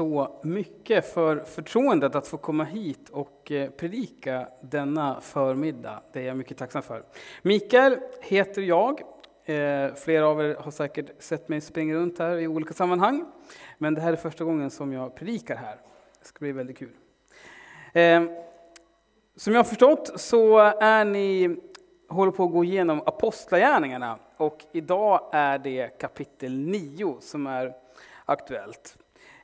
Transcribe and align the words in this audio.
så 0.00 0.40
mycket 0.42 1.12
för 1.12 1.36
förtroendet 1.36 2.14
att 2.14 2.28
få 2.28 2.36
komma 2.36 2.64
hit 2.64 3.08
och 3.08 3.52
eh, 3.52 3.70
predika 3.70 4.48
denna 4.60 5.20
förmiddag. 5.20 6.02
Det 6.12 6.20
är 6.20 6.24
jag 6.24 6.36
mycket 6.36 6.58
tacksam 6.58 6.82
för. 6.82 7.02
Mikael 7.42 7.96
heter 8.20 8.62
jag. 8.62 9.00
Eh, 9.44 9.94
flera 9.94 10.26
av 10.26 10.40
er 10.40 10.54
har 10.54 10.70
säkert 10.70 11.22
sett 11.22 11.48
mig 11.48 11.60
springa 11.60 11.94
runt 11.94 12.18
här 12.18 12.36
i 12.36 12.46
olika 12.46 12.74
sammanhang. 12.74 13.24
Men 13.78 13.94
det 13.94 14.00
här 14.00 14.12
är 14.12 14.16
första 14.16 14.44
gången 14.44 14.70
som 14.70 14.92
jag 14.92 15.14
predikar 15.14 15.56
här. 15.56 15.76
Det 16.20 16.26
ska 16.26 16.38
bli 16.38 16.52
väldigt 16.52 16.78
kul. 16.78 16.92
Eh, 17.92 18.22
som 19.36 19.52
jag 19.52 19.58
har 19.58 19.64
förstått 19.64 20.20
så 20.20 20.58
är 20.80 21.04
ni 21.04 21.56
håller 22.08 22.32
på 22.32 22.44
att 22.44 22.52
gå 22.52 22.64
igenom 22.64 23.02
Apostlagärningarna 23.06 24.18
och 24.36 24.64
idag 24.72 25.30
är 25.32 25.58
det 25.58 25.98
kapitel 25.98 26.58
9 26.58 27.16
som 27.20 27.46
är 27.46 27.74
aktuellt. 28.24 28.96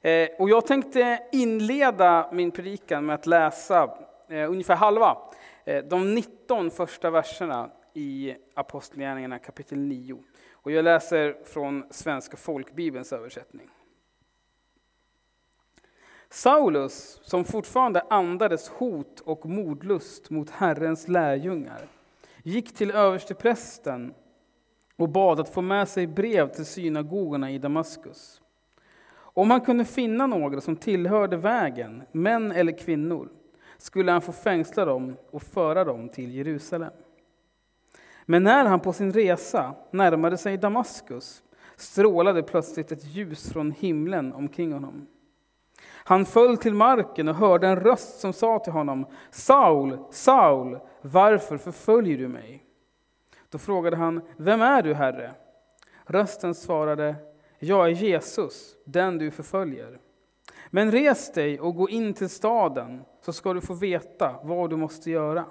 Eh, 0.06 0.28
och 0.38 0.50
jag 0.50 0.66
tänkte 0.66 1.22
inleda 1.32 2.28
min 2.32 2.50
predikan 2.50 3.06
med 3.06 3.14
att 3.14 3.26
läsa 3.26 3.96
eh, 4.28 4.50
ungefär 4.50 4.76
halva, 4.76 5.18
eh, 5.64 5.84
de 5.84 6.14
19 6.14 6.70
första 6.70 7.10
verserna 7.10 7.70
i 7.94 8.34
Apostlagärningarna 8.54 9.38
kapitel 9.38 9.78
9. 9.78 10.18
Och 10.52 10.70
jag 10.70 10.84
läser 10.84 11.36
från 11.44 11.84
Svenska 11.90 12.36
folkbibelns 12.36 13.12
översättning. 13.12 13.68
Saulus, 16.30 17.20
som 17.22 17.44
fortfarande 17.44 18.00
andades 18.10 18.68
hot 18.68 19.20
och 19.20 19.46
mordlust 19.46 20.30
mot 20.30 20.50
Herrens 20.50 21.08
lärjungar, 21.08 21.88
gick 22.42 22.74
till 22.74 22.90
översteprästen 22.90 24.14
och 24.96 25.08
bad 25.08 25.40
att 25.40 25.54
få 25.54 25.62
med 25.62 25.88
sig 25.88 26.06
brev 26.06 26.48
till 26.48 26.66
synagogorna 26.66 27.50
i 27.50 27.58
Damaskus. 27.58 28.40
Om 29.38 29.50
han 29.50 29.60
kunde 29.60 29.84
finna 29.84 30.26
några 30.26 30.60
som 30.60 30.76
tillhörde 30.76 31.36
vägen, 31.36 32.02
män 32.12 32.52
eller 32.52 32.78
kvinnor, 32.78 33.28
skulle 33.76 34.12
han 34.12 34.22
få 34.22 34.32
fängsla 34.32 34.84
dem 34.84 35.16
och 35.30 35.42
föra 35.42 35.84
dem 35.84 36.08
till 36.08 36.34
Jerusalem. 36.34 36.92
Men 38.24 38.42
när 38.42 38.64
han 38.64 38.80
på 38.80 38.92
sin 38.92 39.12
resa 39.12 39.74
närmade 39.90 40.38
sig 40.38 40.56
Damaskus 40.56 41.42
strålade 41.76 42.42
plötsligt 42.42 42.92
ett 42.92 43.04
ljus 43.04 43.52
från 43.52 43.72
himlen 43.72 44.32
omkring 44.32 44.72
honom. 44.72 45.06
Han 46.04 46.26
föll 46.26 46.56
till 46.56 46.74
marken 46.74 47.28
och 47.28 47.34
hörde 47.34 47.68
en 47.68 47.80
röst 47.80 48.20
som 48.20 48.32
sa 48.32 48.58
till 48.58 48.72
honom 48.72 49.06
Saul, 49.30 49.98
Saul, 50.10 50.78
varför 51.02 51.56
förföljer 51.56 52.18
du 52.18 52.28
mig? 52.28 52.64
Då 53.48 53.58
frågade 53.58 53.96
han, 53.96 54.20
vem 54.36 54.62
är 54.62 54.82
du, 54.82 54.94
Herre? 54.94 55.34
Rösten 56.04 56.54
svarade, 56.54 57.16
jag 57.58 57.86
är 57.86 57.90
Jesus, 57.90 58.76
den 58.84 59.18
du 59.18 59.30
förföljer. 59.30 59.98
Men 60.70 60.92
res 60.92 61.32
dig 61.32 61.60
och 61.60 61.74
gå 61.74 61.88
in 61.88 62.14
till 62.14 62.28
staden, 62.28 63.04
så 63.20 63.32
ska 63.32 63.54
du 63.54 63.60
få 63.60 63.74
veta 63.74 64.40
vad 64.42 64.70
du 64.70 64.76
måste 64.76 65.10
göra. 65.10 65.44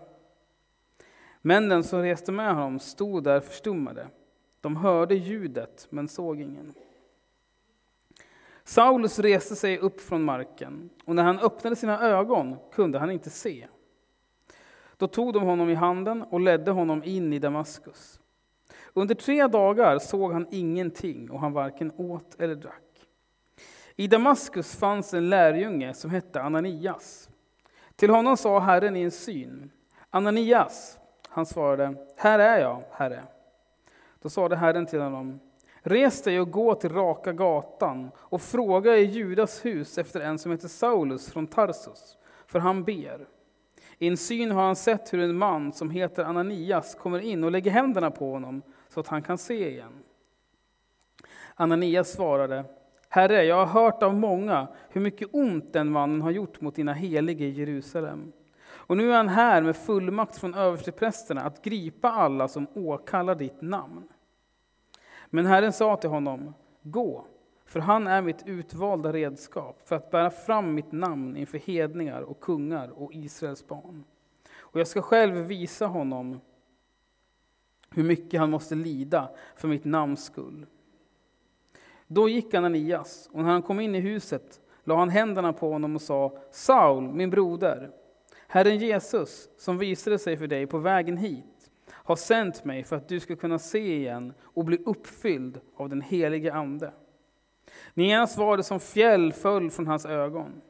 Men 1.41 1.69
den 1.69 1.83
som 1.83 2.01
reste 2.01 2.31
med 2.31 2.55
honom 2.55 2.79
stod 2.79 3.23
där 3.23 3.39
förstummade. 3.39 4.07
De 4.61 4.75
hörde 4.75 5.15
ljudet, 5.15 5.87
men 5.89 6.07
såg 6.07 6.41
ingen. 6.41 6.73
Saulus 8.63 9.19
reste 9.19 9.55
sig 9.55 9.79
upp 9.79 10.01
från 10.01 10.23
marken, 10.23 10.89
och 11.05 11.15
när 11.15 11.23
han 11.23 11.39
öppnade 11.39 11.75
sina 11.75 12.01
ögon 12.01 12.55
kunde 12.71 12.99
han 12.99 13.11
inte 13.11 13.29
se. 13.29 13.67
Då 14.97 15.07
tog 15.07 15.33
de 15.33 15.43
honom 15.43 15.69
i 15.69 15.73
handen 15.73 16.21
och 16.21 16.39
ledde 16.39 16.71
honom 16.71 17.03
in 17.03 17.33
i 17.33 17.39
Damaskus. 17.39 18.19
Under 18.97 19.15
tre 19.15 19.47
dagar 19.47 19.99
såg 19.99 20.31
han 20.33 20.47
ingenting 20.51 21.31
och 21.31 21.39
han 21.39 21.53
varken 21.53 21.91
åt 21.97 22.41
eller 22.41 22.55
drack. 22.55 22.81
I 23.95 24.07
Damaskus 24.07 24.75
fanns 24.75 25.13
en 25.13 25.29
lärjunge 25.29 25.93
som 25.93 26.11
hette 26.11 26.41
Ananias. 26.41 27.29
Till 27.95 28.09
honom 28.09 28.37
sa 28.37 28.59
Herren 28.59 28.95
i 28.95 29.01
en 29.01 29.11
syn, 29.11 29.71
Ananias. 30.09 30.99
Han 31.29 31.45
svarade, 31.45 31.95
här 32.15 32.39
är 32.39 32.59
jag, 32.59 32.83
Herre. 32.91 33.23
Då 34.21 34.29
sade 34.29 34.55
Herren 34.55 34.85
till 34.85 35.01
honom, 35.01 35.39
res 35.81 36.21
dig 36.21 36.39
och 36.39 36.51
gå 36.51 36.75
till 36.75 36.93
raka 36.93 37.33
gatan 37.33 38.11
och 38.17 38.41
fråga 38.41 38.97
i 38.97 39.03
Judas 39.03 39.65
hus 39.65 39.97
efter 39.97 40.19
en 40.19 40.39
som 40.39 40.51
heter 40.51 40.67
Saulus 40.67 41.31
från 41.31 41.47
Tarsus, 41.47 42.17
för 42.47 42.59
han 42.59 42.83
ber. 42.83 43.27
I 43.97 44.07
en 44.07 44.17
syn 44.17 44.51
har 44.51 44.63
han 44.63 44.75
sett 44.75 45.13
hur 45.13 45.19
en 45.19 45.37
man 45.37 45.73
som 45.73 45.89
heter 45.89 46.23
Ananias 46.23 46.95
kommer 46.95 47.19
in 47.19 47.43
och 47.43 47.51
lägger 47.51 47.71
händerna 47.71 48.11
på 48.11 48.31
honom 48.31 48.61
så 48.95 48.99
att 48.99 49.07
han 49.07 49.21
kan 49.21 49.37
se 49.37 49.69
igen. 49.69 50.03
Ananias 51.55 52.11
svarade, 52.11 52.65
Herre, 53.09 53.43
jag 53.43 53.65
har 53.65 53.81
hört 53.81 54.03
av 54.03 54.15
många 54.15 54.67
hur 54.89 55.01
mycket 55.01 55.29
ont 55.31 55.73
den 55.73 55.91
mannen 55.91 56.21
har 56.21 56.31
gjort 56.31 56.61
mot 56.61 56.75
dina 56.75 56.93
heliga 56.93 57.45
i 57.45 57.49
Jerusalem. 57.49 58.31
Och 58.65 58.97
nu 58.97 59.11
är 59.11 59.17
han 59.17 59.27
här 59.27 59.61
med 59.61 59.75
fullmakt 59.75 60.37
från 60.37 60.53
översteprästerna 60.53 61.41
att 61.41 61.61
gripa 61.61 62.11
alla 62.11 62.47
som 62.47 62.67
åkallar 62.73 63.35
ditt 63.35 63.61
namn. 63.61 64.07
Men 65.29 65.45
Herren 65.45 65.73
sa 65.73 65.97
till 65.97 66.09
honom, 66.09 66.53
gå, 66.81 67.25
för 67.65 67.79
han 67.79 68.07
är 68.07 68.21
mitt 68.21 68.47
utvalda 68.47 69.13
redskap 69.13 69.81
för 69.85 69.95
att 69.95 70.11
bära 70.11 70.31
fram 70.31 70.73
mitt 70.73 70.91
namn 70.91 71.37
inför 71.37 71.57
hedningar 71.57 72.21
och 72.21 72.39
kungar 72.39 72.89
och 73.01 73.13
Israels 73.13 73.67
barn. 73.67 74.03
Och 74.57 74.79
jag 74.79 74.87
ska 74.87 75.01
själv 75.01 75.35
visa 75.35 75.85
honom 75.85 76.39
hur 77.95 78.03
mycket 78.03 78.39
han 78.39 78.49
måste 78.49 78.75
lida 78.75 79.29
för 79.55 79.67
mitt 79.67 79.85
namns 79.85 80.25
skull. 80.25 80.65
Då 82.07 82.29
gick 82.29 82.53
Ananias, 82.53 83.29
och 83.31 83.43
när 83.43 83.49
han 83.51 83.61
kom 83.61 83.79
in 83.79 83.95
i 83.95 83.99
huset 83.99 84.61
la 84.83 84.97
han 84.97 85.09
händerna 85.09 85.53
på 85.53 85.71
honom 85.71 85.95
och 85.95 86.01
sa 86.01 86.37
Saul, 86.51 87.03
min 87.03 87.29
broder, 87.29 87.91
Herren 88.47 88.77
Jesus, 88.77 89.49
som 89.57 89.77
visade 89.77 90.19
sig 90.19 90.37
för 90.37 90.47
dig 90.47 90.67
på 90.67 90.77
vägen 90.77 91.17
hit, 91.17 91.71
har 91.89 92.15
sänt 92.15 92.65
mig 92.65 92.83
för 92.83 92.95
att 92.95 93.07
du 93.07 93.19
ska 93.19 93.35
kunna 93.35 93.59
se 93.59 93.95
igen 93.95 94.33
och 94.41 94.65
bli 94.65 94.77
uppfylld 94.85 95.59
av 95.75 95.89
den 95.89 96.01
helige 96.01 96.53
Ande. 96.53 96.93
Genast 97.93 98.37
var 98.37 98.57
det 98.57 98.63
som 98.63 98.79
fjäll 98.79 99.33
föll 99.33 99.71
från 99.71 99.87
hans 99.87 100.05
ögon. 100.05 100.61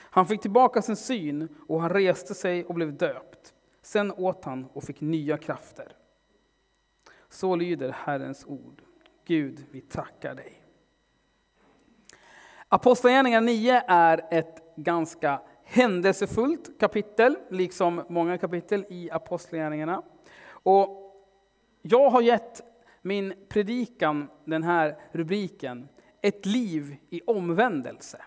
Han 0.00 0.26
fick 0.26 0.40
tillbaka 0.40 0.82
sin 0.82 0.96
syn 0.96 1.48
och 1.68 1.80
han 1.80 1.90
reste 1.90 2.34
sig 2.34 2.64
och 2.64 2.74
blev 2.74 2.96
döpt. 2.96 3.54
Sen 3.82 4.12
åt 4.12 4.44
han 4.44 4.66
och 4.72 4.84
fick 4.84 5.00
nya 5.00 5.38
krafter. 5.38 5.92
Så 7.32 7.56
lyder 7.56 7.92
Herrens 7.92 8.46
ord. 8.46 8.82
Gud, 9.24 9.66
vi 9.70 9.80
tackar 9.80 10.34
dig. 10.34 10.62
Apostlagärningarna 12.68 13.46
9 13.46 13.82
är 13.86 14.20
ett 14.30 14.76
ganska 14.76 15.40
händelsefullt 15.64 16.80
kapitel, 16.80 17.36
liksom 17.50 18.04
många 18.08 18.38
kapitel 18.38 18.84
i 18.88 19.10
Apostlagärningarna. 19.10 20.02
Och 20.48 21.14
jag 21.82 22.10
har 22.10 22.22
gett 22.22 22.62
min 23.02 23.34
predikan 23.48 24.28
den 24.44 24.62
här 24.62 24.96
rubriken, 25.12 25.88
Ett 26.20 26.46
liv 26.46 26.96
i 27.10 27.20
omvändelse. 27.26 28.22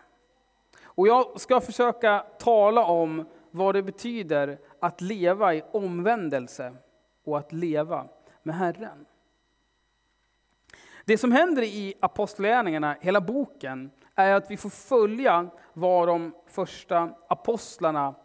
Och 0.84 1.08
jag 1.08 1.40
ska 1.40 1.62
försöka 1.62 2.20
tala 2.40 2.86
om 2.86 3.26
vad 3.52 3.76
det 3.76 3.84
betyder 3.84 4.60
att 4.80 5.02
leva 5.02 5.56
i 5.56 5.64
omvändelse 5.72 6.74
och 7.24 7.38
att 7.38 7.54
leva 7.54 8.08
med 8.46 8.56
Herren. 8.56 9.06
Det 11.06 11.18
som 11.18 11.32
händer 11.32 11.62
i 11.62 11.94
Apostlagärningarna, 12.00 12.96
hela 13.02 13.22
boken, 13.22 13.92
är 14.16 14.34
att 14.34 14.52
vi 14.52 14.58
får 14.58 14.70
följa 14.70 15.50
vad 15.74 16.08
de 16.08 16.36
första 16.48 17.10
apostlarna 17.28 18.16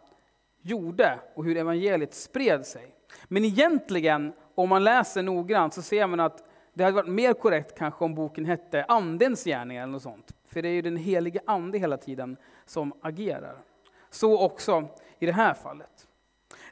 gjorde 0.61 1.19
och 1.35 1.45
hur 1.45 1.57
evangeliet 1.57 2.13
spred 2.13 2.65
sig. 2.65 2.95
Men 3.27 3.45
egentligen, 3.45 4.33
om 4.55 4.69
man 4.69 4.83
läser 4.83 5.23
noggrant, 5.23 5.73
så 5.73 5.81
ser 5.81 6.07
man 6.07 6.19
att 6.19 6.43
det 6.73 6.83
hade 6.83 6.95
varit 6.95 7.09
mer 7.09 7.33
korrekt 7.33 7.77
kanske 7.77 8.05
om 8.05 8.15
boken 8.15 8.45
hette 8.45 8.83
Andens 8.83 9.43
gärningar 9.43 9.83
eller 9.83 9.91
något 9.91 10.03
sånt. 10.03 10.35
För 10.45 10.61
det 10.61 10.69
är 10.69 10.73
ju 10.73 10.81
den 10.81 10.97
helige 10.97 11.41
Ande 11.45 11.77
hela 11.77 11.97
tiden 11.97 12.37
som 12.65 12.93
agerar. 13.01 13.57
Så 14.09 14.45
också 14.45 14.87
i 15.19 15.25
det 15.25 15.31
här 15.31 15.53
fallet. 15.53 16.07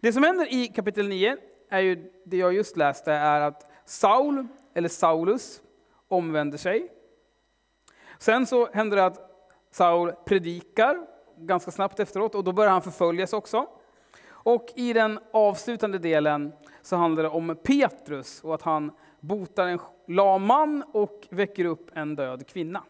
Det 0.01 0.13
som 0.13 0.23
händer 0.23 0.53
i 0.53 0.67
kapitel 0.67 1.07
9 1.07 1.37
är 1.69 1.79
ju 1.79 2.11
det 2.23 2.37
jag 2.37 2.53
just 2.53 2.77
läste, 2.77 3.13
är 3.13 3.41
att 3.41 3.71
Saul, 3.85 4.47
eller 4.73 4.89
Saulus, 4.89 5.61
omvänder 6.07 6.57
sig. 6.57 6.91
Sen 8.17 8.47
så 8.47 8.69
händer 8.71 8.97
det 8.97 9.05
att 9.05 9.29
Saul 9.71 10.11
predikar 10.25 11.07
ganska 11.37 11.71
snabbt 11.71 11.99
efteråt 11.99 12.35
och 12.35 12.43
då 12.43 12.51
börjar 12.51 12.71
han 12.71 12.81
förföljas 12.81 13.33
också. 13.33 13.67
Och 14.27 14.67
i 14.75 14.93
den 14.93 15.19
avslutande 15.31 15.97
delen 15.97 16.51
så 16.81 16.95
handlar 16.95 17.23
det 17.23 17.29
om 17.29 17.57
Petrus 17.63 18.43
och 18.43 18.55
att 18.55 18.61
han 18.61 18.91
botar 19.19 19.67
en 19.67 19.79
lam 20.07 20.45
man 20.45 20.83
och 20.91 21.27
väcker 21.29 21.65
upp 21.65 21.91
en 21.93 22.15
död 22.15 22.47
kvinna. 22.47 22.83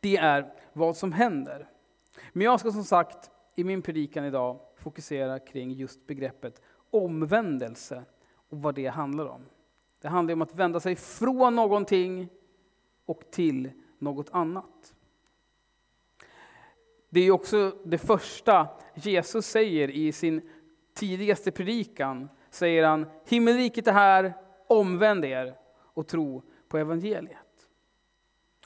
Det 0.00 0.16
är 0.16 0.52
vad 0.72 0.96
som 0.96 1.12
händer. 1.12 1.68
Men 2.32 2.44
jag 2.44 2.60
ska 2.60 2.72
som 2.72 2.84
sagt 2.84 3.30
i 3.54 3.64
min 3.64 3.82
predikan 3.82 4.24
idag 4.24 4.60
fokusera 4.76 5.38
kring 5.38 5.72
just 5.72 6.06
begreppet 6.06 6.60
omvändelse 6.92 8.04
och 8.48 8.62
vad 8.62 8.74
det 8.74 8.86
handlar 8.86 9.26
om. 9.26 9.46
Det 10.00 10.08
handlar 10.08 10.34
om 10.34 10.42
att 10.42 10.54
vända 10.54 10.80
sig 10.80 10.96
från 10.96 11.56
någonting 11.56 12.28
och 13.06 13.30
till 13.30 13.70
något 13.98 14.30
annat. 14.30 14.94
Det 17.08 17.20
är 17.20 17.30
också 17.30 17.76
det 17.84 17.98
första 17.98 18.68
Jesus 18.94 19.46
säger 19.46 19.90
i 19.90 20.12
sin 20.12 20.50
tidigaste 20.94 21.50
predikan. 21.50 22.28
Säger 22.50 22.84
han, 22.84 23.06
himmelriket 23.26 23.86
är 23.86 23.92
här, 23.92 24.34
omvänd 24.66 25.24
er 25.24 25.56
och 25.94 26.06
tro 26.06 26.42
på 26.68 26.78
evangeliet. 26.78 27.38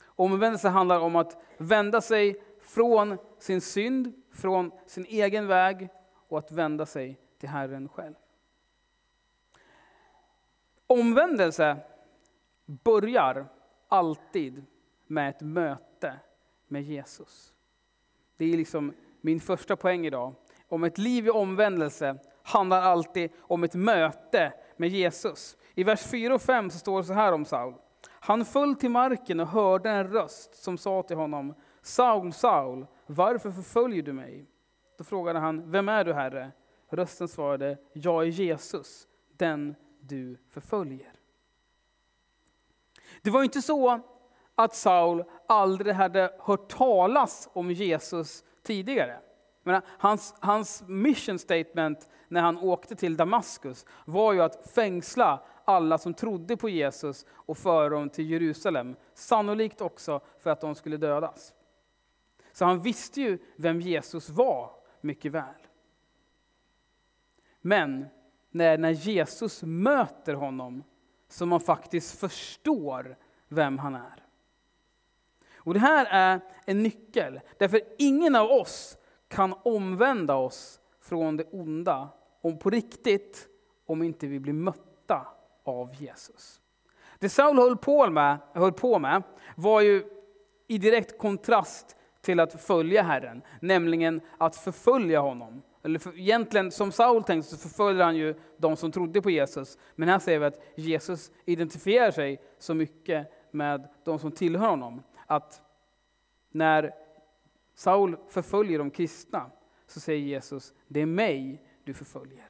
Omvändelse 0.05 0.69
handlar 0.69 0.99
om 0.99 1.15
att 1.15 1.43
vända 1.57 2.01
sig 2.01 2.41
från 2.61 3.17
sin 3.39 3.61
synd, 3.61 4.13
från 4.31 4.71
sin 4.85 5.05
egen 5.05 5.47
väg 5.47 5.89
och 6.27 6.39
att 6.39 6.51
vända 6.51 6.85
sig 6.85 7.19
till 7.37 7.49
Herren 7.49 7.89
själv. 7.89 8.15
Omvändelse 10.87 11.77
börjar 12.65 13.47
alltid 13.87 14.65
med 15.07 15.29
ett 15.29 15.41
möte 15.41 16.19
med 16.67 16.83
Jesus. 16.83 17.53
Det 18.37 18.53
är 18.53 18.57
liksom 18.57 18.93
min 19.21 19.39
första 19.39 19.75
poäng 19.75 20.05
idag. 20.05 20.33
Om 20.67 20.83
ett 20.83 20.97
liv 20.97 21.27
i 21.27 21.29
omvändelse 21.29 22.17
handlar 22.43 22.81
alltid 22.81 23.31
om 23.39 23.63
ett 23.63 23.75
möte 23.75 24.53
med 24.77 24.89
Jesus. 24.89 25.57
I 25.75 25.83
vers 25.83 26.03
4 26.03 26.35
och 26.35 26.41
5 26.41 26.69
så 26.69 26.79
står 26.79 26.97
det 26.97 27.03
så 27.03 27.13
här 27.13 27.33
om 27.33 27.45
Saul. 27.45 27.73
Han 28.09 28.45
föll 28.45 28.75
till 28.75 28.89
marken 28.89 29.39
och 29.39 29.47
hörde 29.47 29.89
en 29.89 30.07
röst 30.07 30.55
som 30.55 30.77
sa 30.77 31.03
till 31.03 31.17
honom, 31.17 31.53
Saul, 31.81 32.33
Saul, 32.33 32.85
varför 33.05 33.51
förföljer 33.51 34.03
du 34.03 34.13
mig? 34.13 34.45
Då 34.97 35.03
frågade 35.03 35.39
han, 35.39 35.71
vem 35.71 35.89
är 35.89 36.03
du 36.03 36.13
Herre? 36.13 36.51
Rösten 36.89 37.27
svarade, 37.27 37.77
jag 37.93 38.23
är 38.23 38.27
Jesus, 38.27 39.07
den 39.37 39.75
du 39.99 40.37
förföljer. 40.49 41.13
Det 43.21 43.29
var 43.29 43.43
inte 43.43 43.61
så 43.61 44.01
att 44.55 44.75
Saul 44.75 45.23
aldrig 45.47 45.95
hade 45.95 46.33
hört 46.39 46.69
talas 46.69 47.49
om 47.53 47.71
Jesus 47.71 48.43
tidigare. 48.63 49.19
Men 49.63 49.81
hans, 49.87 50.35
hans 50.39 50.83
mission 50.87 51.39
statement 51.39 52.09
när 52.27 52.41
han 52.41 52.57
åkte 52.57 52.95
till 52.95 53.17
Damaskus 53.17 53.85
var 54.05 54.33
ju 54.33 54.41
att 54.41 54.71
fängsla 54.71 55.43
alla 55.65 55.97
som 55.97 56.13
trodde 56.13 56.57
på 56.57 56.69
Jesus 56.69 57.25
och 57.29 57.57
föra 57.57 57.89
dem 57.89 58.09
till 58.09 58.29
Jerusalem. 58.31 58.95
Sannolikt 59.13 59.81
också 59.81 60.21
för 60.39 60.49
att 60.49 60.61
de 60.61 60.75
skulle 60.75 60.97
dödas. 60.97 61.53
Så 62.51 62.65
han 62.65 62.81
visste 62.81 63.21
ju 63.21 63.39
vem 63.55 63.81
Jesus 63.81 64.29
var 64.29 64.71
mycket 65.01 65.31
väl. 65.31 65.66
Men 67.67 68.05
när, 68.51 68.77
när 68.77 68.89
Jesus 68.89 69.63
möter 69.63 70.33
honom 70.33 70.83
som 71.27 71.49
man 71.49 71.59
faktiskt 71.59 72.19
förstår 72.19 73.17
vem 73.47 73.77
han 73.77 73.95
är. 73.95 74.23
Och 75.55 75.73
Det 75.73 75.79
här 75.79 76.05
är 76.05 76.39
en 76.65 76.83
nyckel, 76.83 77.39
därför 77.57 77.81
ingen 77.97 78.35
av 78.35 78.51
oss 78.51 78.97
kan 79.27 79.53
omvända 79.63 80.35
oss 80.35 80.79
från 81.01 81.37
det 81.37 81.43
onda 81.43 82.09
om 82.41 82.59
på 82.59 82.69
riktigt, 82.69 83.47
om 83.85 84.03
inte 84.03 84.27
vi 84.27 84.39
blir 84.39 84.53
mötta 84.53 85.27
av 85.63 85.95
Jesus. 86.01 86.61
Det 87.19 87.29
Saul 87.29 87.57
höll 87.57 87.77
på 87.77 88.09
med, 88.09 88.37
höll 88.53 88.73
på 88.73 88.99
med 88.99 89.23
var 89.55 89.81
ju 89.81 90.03
i 90.67 90.77
direkt 90.77 91.17
kontrast 91.17 91.95
till 92.21 92.39
att 92.39 92.61
följa 92.61 93.03
Herren, 93.03 93.41
nämligen 93.61 94.21
att 94.37 94.55
förfölja 94.55 95.19
honom. 95.19 95.61
Eller 95.87 95.99
för, 95.99 96.19
egentligen, 96.19 96.71
som 96.71 96.91
Saul 96.91 97.23
tänkte, 97.23 97.49
så 97.49 97.57
förföljer 97.57 98.03
han 98.03 98.15
ju 98.15 98.35
de 98.57 98.75
som 98.75 98.91
trodde 98.91 99.21
på 99.21 99.29
Jesus. 99.29 99.77
Men 99.95 100.09
här 100.09 100.19
ser 100.19 100.39
vi 100.39 100.45
att 100.45 100.61
Jesus 100.75 101.31
identifierar 101.45 102.11
sig 102.11 102.41
så 102.57 102.73
mycket 102.73 103.31
med 103.51 103.87
de 104.03 104.19
som 104.19 104.31
tillhör 104.31 104.69
honom. 104.69 105.03
Att 105.25 105.61
när 106.51 106.93
Saul 107.75 108.17
förföljer 108.27 108.79
de 108.79 108.91
kristna, 108.91 109.51
så 109.85 109.99
säger 109.99 110.19
Jesus, 110.19 110.73
det 110.87 111.01
är 111.01 111.05
mig 111.05 111.63
du 111.83 111.93
förföljer. 111.93 112.49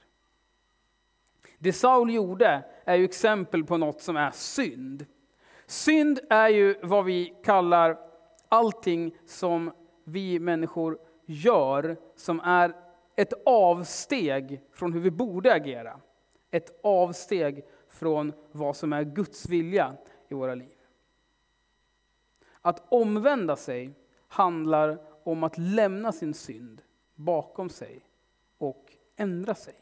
Det 1.57 1.73
Saul 1.73 2.13
gjorde 2.13 2.63
är 2.85 2.95
ju 2.95 3.03
exempel 3.03 3.63
på 3.63 3.77
något 3.77 4.01
som 4.01 4.17
är 4.17 4.31
synd. 4.31 5.05
Synd 5.65 6.19
är 6.29 6.49
ju 6.49 6.75
vad 6.83 7.05
vi 7.05 7.33
kallar 7.43 7.97
allting 8.49 9.15
som 9.25 9.71
vi 10.03 10.39
människor 10.39 10.97
gör 11.25 11.97
som 12.15 12.39
är 12.39 12.86
ett 13.17 13.33
avsteg 13.45 14.61
från 14.71 14.93
hur 14.93 14.99
vi 14.99 15.11
borde 15.11 15.53
agera. 15.53 15.99
Ett 16.51 16.79
avsteg 16.83 17.65
från 17.87 18.33
vad 18.51 18.75
som 18.75 18.93
är 18.93 19.03
Guds 19.03 19.49
vilja 19.49 19.97
i 20.29 20.33
våra 20.33 20.55
liv. 20.55 20.77
Att 22.61 22.83
omvända 22.89 23.55
sig 23.55 23.93
handlar 24.27 24.99
om 25.23 25.43
att 25.43 25.57
lämna 25.57 26.11
sin 26.11 26.33
synd 26.33 26.81
bakom 27.15 27.69
sig 27.69 28.05
och 28.57 28.93
ändra 29.15 29.55
sig. 29.55 29.75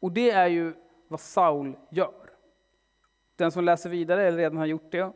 Och 0.00 0.12
det 0.12 0.30
är 0.30 0.46
ju 0.46 0.74
vad 1.08 1.20
Saul 1.20 1.76
gör. 1.90 2.30
Den 3.36 3.52
som 3.52 3.64
läser 3.64 3.90
vidare, 3.90 4.22
eller 4.22 4.38
redan 4.38 4.56
har 4.58 4.66
gjort 4.66 4.92
det, 4.92 5.12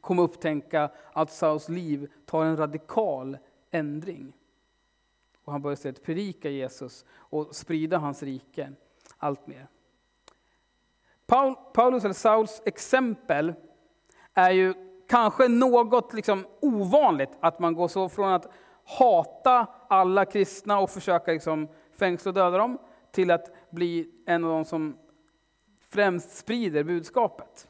kommer 0.00 0.22
upptänka 0.22 0.90
att 1.12 1.30
Sauls 1.30 1.68
liv 1.68 2.12
tar 2.24 2.44
en 2.44 2.56
radikal 2.56 3.38
ändring. 3.70 4.32
Och 5.44 5.52
han 5.52 5.62
börjar 5.62 5.74
istället 5.74 6.02
predika 6.02 6.50
Jesus 6.50 7.04
och 7.12 7.54
sprida 7.54 7.98
hans 7.98 8.22
rike 8.22 8.72
allt 9.18 9.46
mer. 9.46 9.68
Paul, 11.26 11.54
Paulus, 11.72 12.04
eller 12.04 12.14
Sauls 12.14 12.62
exempel, 12.64 13.54
är 14.34 14.50
ju 14.50 14.74
kanske 15.08 15.48
något 15.48 16.12
liksom 16.12 16.46
ovanligt, 16.60 17.30
att 17.40 17.58
man 17.58 17.74
går 17.74 17.88
så 17.88 18.08
från 18.08 18.32
att 18.32 18.52
hata 18.84 19.66
alla 19.88 20.24
kristna 20.24 20.78
och 20.78 20.90
försöka 20.90 21.32
liksom 21.32 21.68
fängsla 21.92 22.28
och 22.28 22.34
döda 22.34 22.58
dem, 22.58 22.78
till 23.10 23.30
att 23.30 23.52
bli 23.70 24.10
en 24.26 24.44
av 24.44 24.50
de 24.50 24.64
som 24.64 24.98
främst 25.80 26.36
sprider 26.36 26.84
budskapet. 26.84 27.68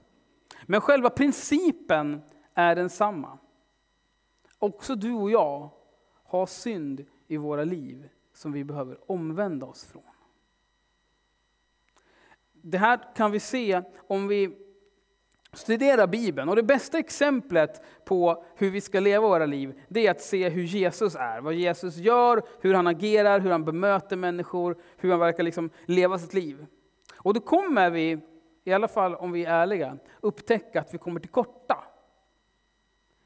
Men 0.63 0.81
själva 0.81 1.11
principen 1.11 2.23
är 2.55 2.75
densamma. 2.75 3.39
Också 4.59 4.95
du 4.95 5.13
och 5.13 5.31
jag 5.31 5.71
har 6.25 6.47
synd 6.47 7.05
i 7.35 7.37
våra 7.37 7.65
liv 7.65 8.09
som 8.33 8.53
vi 8.53 8.65
behöver 8.65 9.11
omvända 9.11 9.67
oss 9.67 9.85
från. 9.85 10.03
Det 12.53 12.79
här 12.79 13.15
kan 13.17 13.31
vi 13.31 13.41
se 13.41 13.83
om 13.97 14.29
vi 14.29 14.65
studerar 15.53 16.07
Bibeln. 16.07 16.49
Och 16.49 16.57
det 16.57 16.63
bästa 16.63 16.99
exemplet 16.99 17.83
på 18.05 18.45
hur 18.57 18.71
vi 18.71 18.81
ska 18.81 19.01
leva 19.01 19.29
våra 19.29 19.47
liv, 19.47 19.81
det 19.89 20.07
är 20.07 20.11
att 20.11 20.21
se 20.21 20.49
hur 20.49 20.63
Jesus 20.63 21.15
är. 21.15 21.41
Vad 21.41 21.55
Jesus 21.55 21.97
gör, 21.97 22.43
hur 22.61 22.75
han 22.75 22.87
agerar, 22.87 23.41
hur 23.41 23.51
han 23.51 23.65
bemöter 23.65 24.17
människor, 24.17 24.77
hur 24.97 25.11
han 25.11 25.21
verkar 25.21 25.43
liksom 25.43 25.71
leva 25.85 26.19
sitt 26.19 26.35
liv. 26.35 26.67
Och 27.17 27.35
då 27.35 27.41
kommer 27.41 27.91
vi, 27.91 28.19
i 28.65 28.73
alla 28.73 28.89
fall 28.89 29.15
om 29.15 29.33
vi 29.33 29.45
är 29.45 29.55
ärliga, 29.55 29.99
upptäcka 30.21 30.81
att 30.81 30.95
vi 30.95 30.99
kommer 30.99 31.21
till 31.21 31.31
korta. 31.31 31.85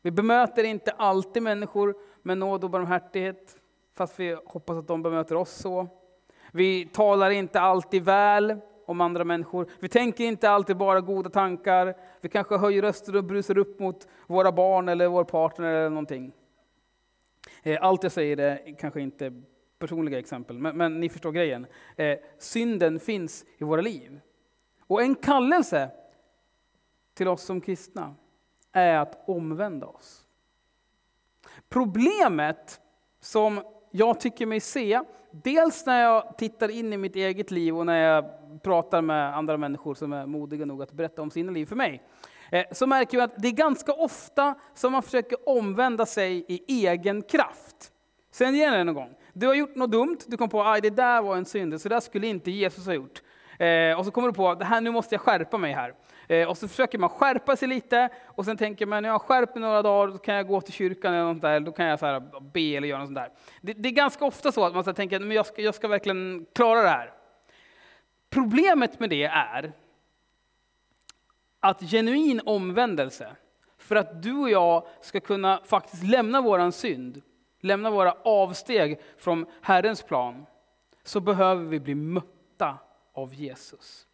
Vi 0.02 0.10
bemöter 0.10 0.64
inte 0.64 0.90
alltid 0.90 1.42
människor 1.42 1.96
med 2.22 2.38
nåd 2.38 2.64
och 2.64 2.70
barmhärtighet, 2.70 3.57
fast 3.98 4.20
vi 4.20 4.36
hoppas 4.44 4.76
att 4.76 4.86
de 4.86 5.02
bemöter 5.02 5.34
oss 5.34 5.50
så. 5.50 5.88
Vi 6.52 6.86
talar 6.86 7.30
inte 7.30 7.60
alltid 7.60 8.02
väl 8.02 8.60
om 8.86 9.00
andra 9.00 9.24
människor. 9.24 9.70
Vi 9.80 9.88
tänker 9.88 10.24
inte 10.24 10.50
alltid 10.50 10.76
bara 10.76 11.00
goda 11.00 11.30
tankar. 11.30 11.94
Vi 12.20 12.28
kanske 12.28 12.56
höjer 12.56 12.82
röster 12.82 13.16
och 13.16 13.24
brusar 13.24 13.58
upp 13.58 13.78
mot 13.78 14.08
våra 14.26 14.52
barn 14.52 14.88
eller 14.88 15.08
vår 15.08 15.24
partner 15.24 15.68
eller 15.68 15.90
någonting. 15.90 16.32
Eh, 17.62 17.78
allt 17.80 18.02
jag 18.02 18.12
säger 18.12 18.38
är 18.38 18.78
kanske 18.78 19.00
inte 19.00 19.42
personliga 19.78 20.18
exempel, 20.18 20.58
men, 20.58 20.76
men 20.76 21.00
ni 21.00 21.08
förstår 21.08 21.32
grejen. 21.32 21.66
Eh, 21.96 22.18
synden 22.38 23.00
finns 23.00 23.44
i 23.58 23.64
våra 23.64 23.80
liv. 23.80 24.20
Och 24.86 25.02
en 25.02 25.14
kallelse 25.14 25.90
till 27.14 27.28
oss 27.28 27.42
som 27.42 27.60
kristna 27.60 28.14
är 28.72 28.98
att 28.98 29.28
omvända 29.28 29.86
oss. 29.86 30.26
Problemet 31.68 32.80
som 33.20 33.60
jag 33.90 34.20
tycker 34.20 34.46
mig 34.46 34.60
se, 34.60 35.00
dels 35.30 35.86
när 35.86 36.02
jag 36.02 36.38
tittar 36.38 36.68
in 36.68 36.92
i 36.92 36.96
mitt 36.96 37.16
eget 37.16 37.50
liv 37.50 37.78
och 37.78 37.86
när 37.86 37.98
jag 37.98 38.24
pratar 38.62 39.02
med 39.02 39.36
andra 39.36 39.56
människor 39.56 39.94
som 39.94 40.12
är 40.12 40.26
modiga 40.26 40.64
nog 40.64 40.82
att 40.82 40.92
berätta 40.92 41.22
om 41.22 41.30
sina 41.30 41.52
liv 41.52 41.66
för 41.66 41.76
mig, 41.76 42.02
eh, 42.50 42.64
så 42.72 42.86
märker 42.86 43.18
jag 43.18 43.24
att 43.24 43.42
det 43.42 43.48
är 43.48 43.52
ganska 43.52 43.92
ofta 43.92 44.54
som 44.74 44.92
man 44.92 45.02
försöker 45.02 45.48
omvända 45.48 46.06
sig 46.06 46.44
i 46.48 46.86
egen 46.86 47.22
kraft. 47.22 47.92
Sen 48.30 48.54
igen 48.54 48.72
det 48.72 48.84
någon 48.84 48.94
gång. 48.94 49.14
Du 49.32 49.46
har 49.46 49.54
gjort 49.54 49.76
något 49.76 49.90
dumt, 49.90 50.18
du 50.26 50.36
kom 50.36 50.48
på 50.48 50.62
att 50.62 50.82
det 50.82 50.90
där 50.90 51.22
var 51.22 51.36
en 51.36 51.44
synd, 51.44 51.80
så 51.80 51.88
där 51.88 52.00
skulle 52.00 52.26
inte 52.26 52.50
Jesus 52.50 52.86
ha 52.86 52.92
gjort. 52.92 53.22
Eh, 53.58 53.98
och 53.98 54.04
så 54.04 54.10
kommer 54.10 54.28
du 54.28 54.34
på 54.34 54.48
att 54.48 54.82
nu 54.82 54.90
måste 54.90 55.14
jag 55.14 55.22
skärpa 55.22 55.58
mig 55.58 55.72
här. 55.72 55.94
Eh, 56.28 56.48
och 56.48 56.58
så 56.58 56.68
försöker 56.68 56.98
man 56.98 57.10
skärpa 57.10 57.56
sig 57.56 57.68
lite 57.68 58.08
och 58.26 58.44
sen 58.44 58.56
tänker 58.56 58.86
man 58.86 59.02
när 59.02 59.08
jag 59.08 59.14
har 59.14 59.18
skärpt 59.18 59.54
mig 59.54 59.62
några 59.62 59.82
dagar, 59.82 60.12
då 60.12 60.18
kan 60.18 60.34
jag 60.34 60.46
gå 60.46 60.60
till 60.60 60.74
kyrkan 60.74 61.14
eller 61.14 61.32
något 61.32 61.42
där, 61.42 61.60
då 61.60 61.72
kan 61.72 61.86
jag 61.86 61.98
så 61.98 62.06
här, 62.06 62.40
be 62.40 62.60
eller 62.60 62.88
göra 62.88 62.98
något 62.98 63.08
sånt 63.08 63.18
där. 63.18 63.30
Det, 63.60 63.72
det 63.72 63.88
är 63.88 63.92
ganska 63.92 64.24
ofta 64.24 64.52
så 64.52 64.64
att 64.64 64.74
man 64.74 64.84
så 64.84 64.92
tänker 64.92 65.20
men 65.20 65.30
jag 65.30 65.46
ska, 65.46 65.62
jag 65.62 65.74
ska 65.74 65.88
verkligen 65.88 66.46
klara 66.54 66.82
det 66.82 66.88
här. 66.88 67.12
Problemet 68.30 69.00
med 69.00 69.10
det 69.10 69.24
är 69.24 69.72
att 71.60 71.80
genuin 71.80 72.40
omvändelse 72.44 73.36
för 73.78 73.96
att 73.96 74.22
du 74.22 74.34
och 74.34 74.50
jag 74.50 74.86
ska 75.00 75.20
kunna 75.20 75.60
faktiskt 75.64 76.02
lämna 76.02 76.40
våran 76.40 76.72
synd, 76.72 77.22
lämna 77.60 77.90
våra 77.90 78.12
avsteg 78.12 79.00
från 79.18 79.46
Herrens 79.62 80.02
plan, 80.02 80.46
så 81.04 81.20
behöver 81.20 81.64
vi 81.64 81.80
bli 81.80 81.94
mötta 81.94 82.78
av 83.12 83.34
Jesus. 83.34 84.06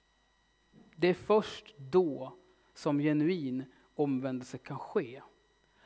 Det 0.96 1.08
är 1.08 1.14
först 1.14 1.74
då 1.76 2.32
som 2.74 2.98
genuin 2.98 3.64
omvändelse 3.94 4.58
kan 4.58 4.78
ske. 4.78 5.22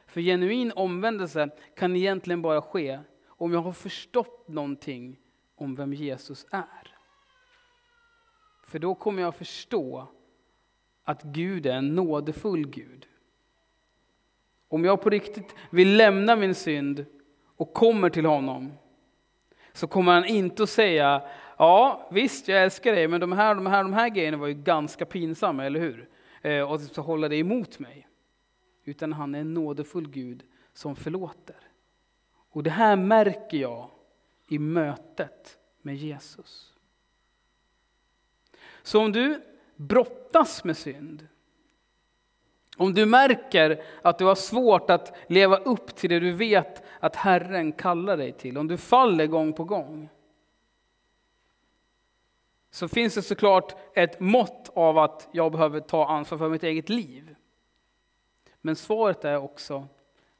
För 0.07 0.21
genuin 0.21 0.73
omvändelse 0.77 1.50
kan 1.77 1.97
egentligen 1.97 2.43
bara 2.43 2.62
ske 2.62 3.00
om 3.27 3.53
jag 3.53 3.61
har 3.61 3.73
förstått 3.73 4.49
någonting 4.49 5.17
om 5.55 5.75
vem 5.75 5.93
Jesus 5.93 6.47
är. 6.50 6.95
För 8.65 8.79
då 8.79 8.95
kommer 8.95 9.23
jag 9.23 9.35
förstå 9.35 10.09
att 11.05 11.23
Gud 11.23 11.67
är 11.67 11.75
en 11.75 11.95
nådefull 11.95 12.69
Gud. 12.69 13.07
Om 14.69 14.85
jag 14.85 15.03
på 15.03 15.11
riktigt 15.11 15.55
vill 15.71 15.97
lämna 15.97 16.37
min 16.37 16.55
synd 16.55 17.05
och 17.57 17.75
kommer 17.75 18.11
till 18.11 18.27
honom 18.27 18.73
så 19.73 19.87
kommer 19.87 20.12
han 20.12 20.25
inte 20.25 20.62
att 20.62 20.71
säga 20.71 21.23
ja 21.59 22.09
visst 22.11 22.49
jag 22.49 22.62
älskar 22.62 22.93
dig 22.93 23.09
men 23.09 23.21
de 23.21 23.33
här, 23.33 23.55
de 23.55 23.67
här, 23.67 23.83
de 23.83 23.93
här 23.93 24.09
grejerna 24.09 24.37
var 24.37 24.47
ju 24.47 24.55
ganska 24.55 25.07
pinsamma, 25.07 25.65
eller 25.65 25.81
hur? 25.81 26.09
Eh, 26.43 26.71
och 26.71 26.81
så 26.81 27.03
hålla 27.03 27.29
det 27.29 27.37
emot 27.37 27.79
mig. 27.79 28.09
Utan 28.85 29.12
han 29.12 29.35
är 29.35 29.41
en 29.41 29.55
nådefull 29.55 30.09
Gud 30.09 30.43
som 30.73 30.97
förlåter. 30.97 31.57
Och 32.50 32.62
det 32.62 32.71
här 32.71 32.97
märker 32.97 33.59
jag 33.59 33.91
i 34.49 34.59
mötet 34.59 35.59
med 35.83 35.97
Jesus. 35.97 36.75
Så 38.83 39.00
om 39.00 39.12
du 39.12 39.43
brottas 39.77 40.65
med 40.65 40.77
synd, 40.77 41.27
om 42.77 42.95
du 42.95 43.07
märker 43.07 43.83
att 44.03 44.19
du 44.19 44.25
har 44.25 44.35
svårt 44.35 44.91
att 44.91 45.17
leva 45.27 45.57
upp 45.57 45.97
till 45.97 46.11
det 46.11 46.21
du 46.21 46.33
vet 46.33 46.83
att 47.00 47.17
Herren 47.17 47.73
kallar 47.73 48.17
dig 48.17 48.33
till, 48.33 48.59
om 48.59 48.69
du 48.69 48.77
faller 48.77 49.27
gång 49.27 49.53
på 49.53 49.65
gång, 49.65 50.09
så 52.79 52.89
finns 52.89 53.15
det 53.15 53.23
såklart 53.23 53.77
ett 53.95 54.21
mått 54.21 54.71
av 54.75 54.99
att 54.99 55.29
jag 55.33 55.53
behöver 55.53 55.81
ta 55.81 56.07
ansvar 56.07 56.39
för 56.39 56.49
mitt 56.49 56.63
eget 56.63 56.89
liv. 56.89 57.37
Men 58.61 58.77
svaret 58.77 59.25
är 59.25 59.37
också 59.37 59.87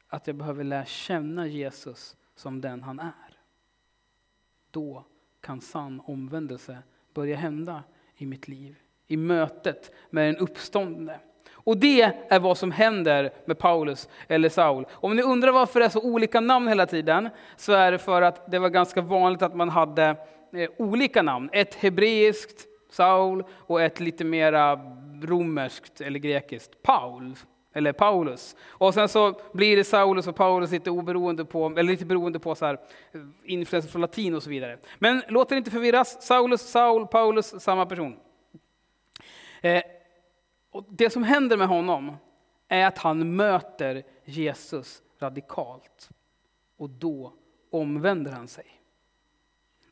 att 0.09 0.27
jag 0.27 0.37
behöver 0.37 0.65
lära 0.65 0.85
känna 0.85 1.47
Jesus 1.47 2.17
som 2.37 2.61
den 2.61 2.83
han 2.83 2.99
är. 3.01 3.39
Då 4.71 5.05
kan 5.41 5.61
sann 5.61 6.03
omvändelse 6.05 6.79
börja 7.15 7.37
hända 7.37 7.83
i 8.17 8.27
mitt 8.27 8.49
liv, 8.49 8.77
i 9.07 9.17
mötet 9.17 9.93
med 10.11 10.27
den 10.27 10.37
uppståndne. 10.37 11.21
Och 11.53 11.77
det 11.77 12.03
är 12.29 12.39
vad 12.41 12.59
som 12.59 12.73
händer 12.73 13.33
med 13.45 13.59
Paulus 13.59 14.09
eller 14.29 14.49
Saul. 14.49 14.87
Om 14.93 15.17
ni 15.17 15.23
undrar 15.23 15.53
varför 15.53 15.81
det 15.81 15.87
är 15.87 15.91
så 15.91 16.03
olika 16.03 16.41
namn 16.41 16.69
hela 16.69 16.87
tiden, 16.87 17.29
så 17.57 17.73
är 17.73 17.93
det 17.93 17.99
för 17.99 18.23
att 18.23 18.51
det 18.51 18.59
var 18.59 18.69
ganska 18.69 19.01
vanligt 19.01 19.43
att 19.43 19.57
man 19.57 19.69
hade 19.69 20.17
Eh, 20.53 20.71
olika 20.77 21.23
namn. 21.23 21.51
Ett 21.53 21.75
hebreiskt, 21.75 22.67
Saul, 22.91 23.45
och 23.51 23.83
ett 23.83 24.01
lite 24.01 24.25
mera 24.25 24.81
romerskt 25.23 26.01
eller 26.01 26.19
grekiskt, 26.19 26.83
Paul 26.83 27.35
eller 27.73 27.93
Paulus. 27.93 28.57
Och 28.69 28.95
sen 28.95 29.09
så 29.09 29.41
blir 29.53 29.77
det 29.77 29.85
Saulus 29.85 30.27
och 30.27 30.37
Paulus 30.37 30.71
lite 30.71 30.91
oberoende 30.91 31.45
på, 31.45 31.67
eller 31.67 31.83
lite 31.83 32.07
beroende 32.07 32.39
på 32.39 32.55
så 32.55 32.67
här, 32.67 32.75
eh, 33.13 33.21
influenser 33.45 33.91
från 33.91 34.01
latin 34.01 34.35
och 34.35 34.43
så 34.43 34.51
vidare. 34.51 34.79
Men 34.99 35.23
låt 35.29 35.53
er 35.53 35.57
inte 35.57 35.71
förvirras, 35.71 36.23
Saulus, 36.23 36.61
Saul, 36.61 37.07
Paulus, 37.07 37.63
samma 37.63 37.87
person. 37.87 38.17
Eh, 39.61 39.83
och 40.71 40.85
det 40.89 41.11
som 41.11 41.23
händer 41.23 41.57
med 41.57 41.69
honom 41.69 42.17
är 42.69 42.87
att 42.87 42.99
han 42.99 43.37
möter 43.37 44.03
Jesus 44.25 45.03
radikalt. 45.21 46.11
Och 46.77 46.91
då 46.91 47.33
omvänder 47.71 48.33
han 48.33 48.49
sig. 48.49 48.78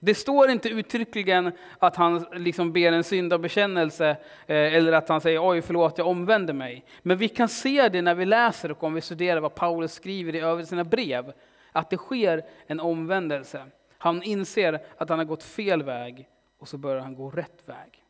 Det 0.06 0.14
står 0.14 0.50
inte 0.50 0.68
uttryckligen 0.68 1.52
att 1.78 1.96
han 1.96 2.26
liksom 2.32 2.72
ber 2.72 2.92
en 2.92 3.04
syndabekännelse 3.04 4.08
eh, 4.46 4.74
eller 4.74 4.92
att 4.92 5.08
han 5.08 5.20
säger 5.20 5.48
oj 5.48 5.62
förlåt 5.62 5.98
jag 5.98 6.06
omvänder 6.06 6.54
mig. 6.54 6.84
Men 7.02 7.18
vi 7.18 7.28
kan 7.28 7.48
se 7.48 7.88
det 7.88 8.02
när 8.02 8.14
vi 8.14 8.24
läser 8.24 8.70
och 8.70 8.84
om 8.84 8.94
vi 8.94 9.00
studerar 9.00 9.40
vad 9.40 9.54
Paulus 9.54 9.92
skriver 9.92 10.34
i 10.34 10.40
övrigt 10.40 10.68
sina 10.68 10.84
brev. 10.84 11.32
Att 11.72 11.90
det 11.90 11.96
sker 11.96 12.46
en 12.66 12.80
omvändelse. 12.80 13.66
Han 13.98 14.22
inser 14.22 14.86
att 14.96 15.08
han 15.08 15.18
har 15.18 15.26
gått 15.26 15.42
fel 15.42 15.82
väg 15.82 16.28
och 16.58 16.68
så 16.68 16.78
börjar 16.78 17.00
han 17.00 17.14
gå 17.14 17.30
rätt 17.30 17.62
väg. 17.64 18.04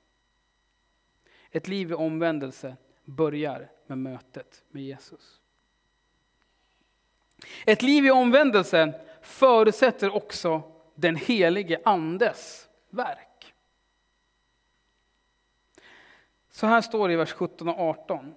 Ett 1.50 1.68
liv 1.68 1.90
i 1.90 1.94
omvändelse 1.94 2.76
börjar 3.04 3.68
med 3.86 3.98
mötet 3.98 4.64
med 4.70 4.82
Jesus. 4.82 5.40
Ett 7.66 7.82
liv 7.82 8.06
i 8.06 8.10
omvändelse 8.10 8.92
förutsätter 9.22 10.14
också 10.16 10.62
den 10.96 11.16
helige 11.16 11.80
Andes 11.84 12.68
verk. 12.90 13.54
Så 16.50 16.66
här 16.66 16.80
står 16.80 17.08
det 17.08 17.14
i 17.14 17.16
vers 17.16 17.32
17 17.32 17.68
och 17.68 17.80
18. 17.80 18.34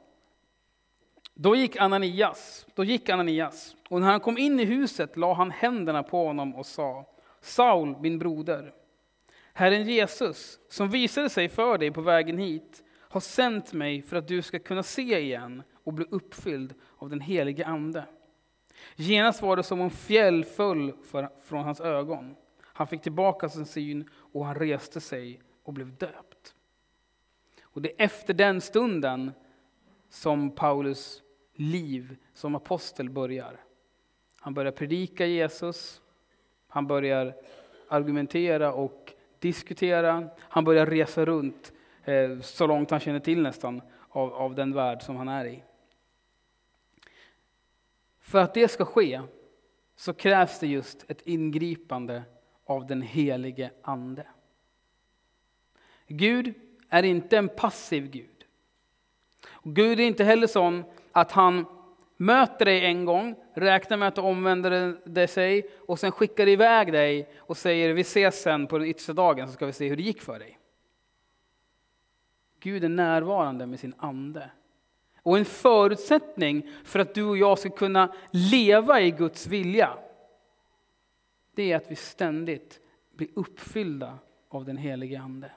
Då 1.34 1.56
gick 1.56 1.78
Ananias, 1.78 2.68
då 2.76 2.84
gick 2.84 3.10
Ananias, 3.10 3.76
och 3.90 4.02
när 4.02 4.08
han 4.08 4.20
kom 4.20 4.38
in 4.38 4.60
i 4.60 4.66
huset 4.66 5.18
la 5.18 5.34
han 5.34 5.52
händerna 5.52 6.04
på 6.04 6.26
honom 6.26 6.56
och 6.56 6.66
sa 6.66 7.06
Saul, 7.42 7.96
min 8.00 8.20
broder, 8.20 8.74
Herren 9.54 9.88
Jesus, 9.88 10.60
som 10.70 10.90
visade 10.90 11.30
sig 11.30 11.50
för 11.50 11.78
dig 11.78 11.92
på 11.92 12.02
vägen 12.02 12.38
hit, 12.38 12.84
har 13.00 13.20
sänt 13.20 13.74
mig 13.74 14.02
för 14.02 14.18
att 14.18 14.28
du 14.28 14.42
ska 14.42 14.60
kunna 14.60 14.84
se 14.84 15.20
igen 15.20 15.64
och 15.84 15.94
bli 15.94 16.06
uppfylld 16.10 16.74
av 16.98 17.10
den 17.10 17.20
helige 17.20 17.66
Ande. 17.66 18.06
Genast 18.96 19.42
var 19.42 19.56
det 19.56 19.64
som 19.64 19.82
om 19.82 19.90
fjäll 19.90 20.46
föll 20.46 20.94
från 21.44 21.64
hans 21.64 21.82
ögon. 21.82 22.36
Han 22.80 22.88
fick 22.88 23.02
tillbaka 23.02 23.50
sin 23.50 23.66
syn 23.66 24.10
och 24.14 24.46
han 24.46 24.56
reste 24.56 25.02
sig 25.02 25.42
och 25.64 25.74
blev 25.74 25.98
döpt. 25.98 26.56
Och 27.62 27.82
det 27.82 27.90
är 27.90 28.06
efter 28.06 28.34
den 28.34 28.62
stunden 28.62 29.32
som 30.10 30.56
Paulus 30.56 31.24
liv 31.54 32.18
som 32.34 32.56
apostel 32.56 33.10
börjar. 33.10 33.60
Han 34.36 34.54
börjar 34.54 34.72
predika 34.72 35.26
Jesus, 35.26 36.02
han 36.68 36.88
börjar 36.88 37.36
argumentera 37.88 38.74
och 38.74 39.14
diskutera, 39.40 40.30
han 40.38 40.64
börjar 40.64 40.86
resa 40.86 41.26
runt 41.26 41.74
eh, 42.04 42.40
så 42.40 42.68
långt 42.68 42.92
han 42.92 43.00
känner 43.00 43.20
till 43.20 43.42
nästan 43.42 43.82
av, 44.10 44.34
av 44.34 44.56
den 44.56 44.74
värld 44.74 45.02
som 45.02 45.16
han 45.16 45.28
är 45.28 45.46
i. 45.46 45.64
För 48.20 48.40
att 48.40 48.54
det 48.54 48.68
ska 48.68 48.86
ske 48.86 49.22
så 49.96 50.14
krävs 50.14 50.60
det 50.60 50.68
just 50.68 51.12
ett 51.12 51.22
ingripande 51.28 52.24
av 52.70 52.86
den 52.86 53.02
helige 53.02 53.72
Ande. 53.82 54.26
Gud 56.08 56.54
är 56.90 57.04
inte 57.04 57.38
en 57.38 57.50
passiv 57.50 58.10
Gud. 58.12 58.46
Och 59.48 59.76
Gud 59.76 60.00
är 60.00 60.04
inte 60.04 60.24
heller 60.24 60.48
sån 60.48 60.84
att 61.12 61.32
han 61.32 61.66
möter 62.18 62.66
dig 62.66 62.86
en 62.86 63.06
gång, 63.06 63.36
räknar 63.54 63.98
med 63.98 64.08
att 64.08 64.16
du 64.16 64.22
omvänder 64.22 65.28
sig 65.28 65.70
och 65.88 66.00
sen 66.00 66.12
skickar 66.12 66.48
iväg 66.48 66.92
dig 66.92 67.30
och 67.38 67.58
säger 67.58 67.94
vi 67.94 68.02
ses 68.02 68.42
sen 68.42 68.68
på 68.68 68.78
den 68.78 68.88
yttersta 68.88 69.14
dagen 69.14 69.48
så 69.48 69.54
ska 69.54 69.66
vi 69.66 69.74
se 69.74 69.90
hur 69.90 69.96
det 69.96 70.04
gick 70.04 70.22
för 70.22 70.40
dig. 70.40 70.60
Gud 72.60 72.84
är 72.84 72.90
närvarande 72.90 73.66
med 73.66 73.80
sin 73.80 73.94
ande. 73.98 74.52
Och 75.24 75.38
en 75.38 75.46
förutsättning 75.46 76.70
för 76.84 77.00
att 77.00 77.16
du 77.16 77.24
och 77.24 77.38
jag 77.38 77.60
ska 77.60 77.70
kunna 77.70 78.14
leva 78.32 79.02
i 79.02 79.12
Guds 79.12 79.48
vilja, 79.48 79.98
det 81.60 81.72
är 81.72 81.76
att 81.76 81.92
vi 81.92 81.96
ständigt 81.96 82.80
blir 83.16 83.30
uppfyllda 83.36 84.18
av 84.50 84.66
den 84.66 84.78
helige 84.78 85.20
Ande. 85.20 85.52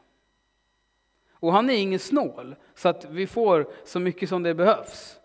Och 1.32 1.52
han 1.52 1.70
är 1.70 1.74
ingen 1.74 1.98
snål, 1.98 2.56
så 2.74 2.88
att 2.88 3.04
vi 3.10 3.26
får 3.26 3.70
så 3.84 4.00
mycket 4.00 4.28
som 4.28 4.42
det 4.42 4.54
behövs. 4.54 5.20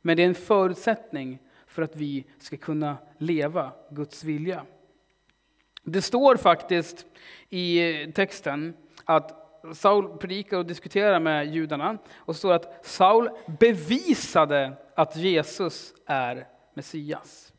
Men 0.00 0.16
det 0.16 0.22
är 0.22 0.26
en 0.26 0.34
förutsättning 0.34 1.38
för 1.66 1.82
att 1.82 1.96
vi 1.96 2.24
ska 2.38 2.56
kunna 2.56 2.96
leva 3.18 3.72
Guds 3.90 4.24
vilja. 4.24 4.66
Det 5.82 6.02
står 6.02 6.36
faktiskt 6.36 7.06
i 7.48 7.82
texten 8.14 8.74
att 9.04 9.60
Saul 9.74 10.18
predikar 10.18 10.56
och 10.56 10.66
diskuterar 10.66 11.20
med 11.20 11.54
judarna 11.54 11.98
och 12.14 12.36
står 12.36 12.52
att 12.52 12.86
Saul 12.86 13.30
bevisade 13.58 14.72
att 14.94 15.16
Jesus 15.16 15.94
är 16.06 16.48
Messias. 16.74 17.51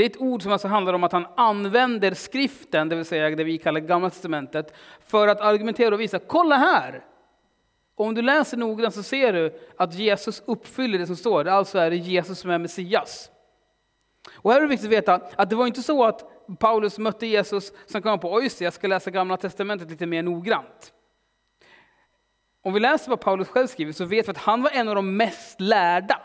Det 0.00 0.04
är 0.04 0.10
ett 0.10 0.20
ord 0.20 0.42
som 0.42 0.52
alltså 0.52 0.68
handlar 0.68 0.92
om 0.92 1.04
att 1.04 1.12
han 1.12 1.26
använder 1.36 2.14
skriften, 2.14 2.88
det 2.88 2.96
vill 2.96 3.04
säga 3.04 3.30
det 3.30 3.44
vi 3.44 3.58
kallar 3.58 3.80
Gamla 3.80 4.10
Testamentet, 4.10 4.74
för 5.00 5.28
att 5.28 5.40
argumentera 5.40 5.94
och 5.94 6.00
visa, 6.00 6.18
kolla 6.18 6.56
här! 6.56 7.04
Om 7.94 8.14
du 8.14 8.22
läser 8.22 8.56
noggrant 8.56 8.94
så 8.94 9.02
ser 9.02 9.32
du 9.32 9.58
att 9.76 9.94
Jesus 9.94 10.42
uppfyller 10.46 10.98
det 10.98 11.06
som 11.06 11.16
står, 11.16 11.48
alltså 11.48 11.78
är 11.78 11.90
det 11.90 11.96
Jesus 11.96 12.38
som 12.38 12.50
är 12.50 12.58
Messias. 12.58 13.30
Och 14.32 14.50
här 14.50 14.58
är 14.58 14.62
det 14.62 14.68
viktigt 14.68 14.86
att 14.86 14.92
veta 14.92 15.14
att 15.36 15.50
det 15.50 15.56
var 15.56 15.66
inte 15.66 15.82
så 15.82 16.04
att 16.04 16.24
Paulus 16.58 16.98
mötte 16.98 17.26
Jesus, 17.26 17.72
som 17.86 18.02
kom 18.02 18.18
på, 18.18 18.42
just 18.42 18.58
det, 18.58 18.64
jag 18.64 18.74
ska 18.74 18.88
läsa 18.88 19.10
Gamla 19.10 19.36
Testamentet 19.36 19.90
lite 19.90 20.06
mer 20.06 20.22
noggrant. 20.22 20.92
Om 22.62 22.72
vi 22.72 22.80
läser 22.80 23.10
vad 23.10 23.20
Paulus 23.20 23.48
själv 23.48 23.66
skriver 23.66 23.92
så 23.92 24.04
vet 24.04 24.28
vi 24.28 24.30
att 24.30 24.38
han 24.38 24.62
var 24.62 24.70
en 24.70 24.88
av 24.88 24.94
de 24.94 25.16
mest 25.16 25.60
lärda 25.60 26.22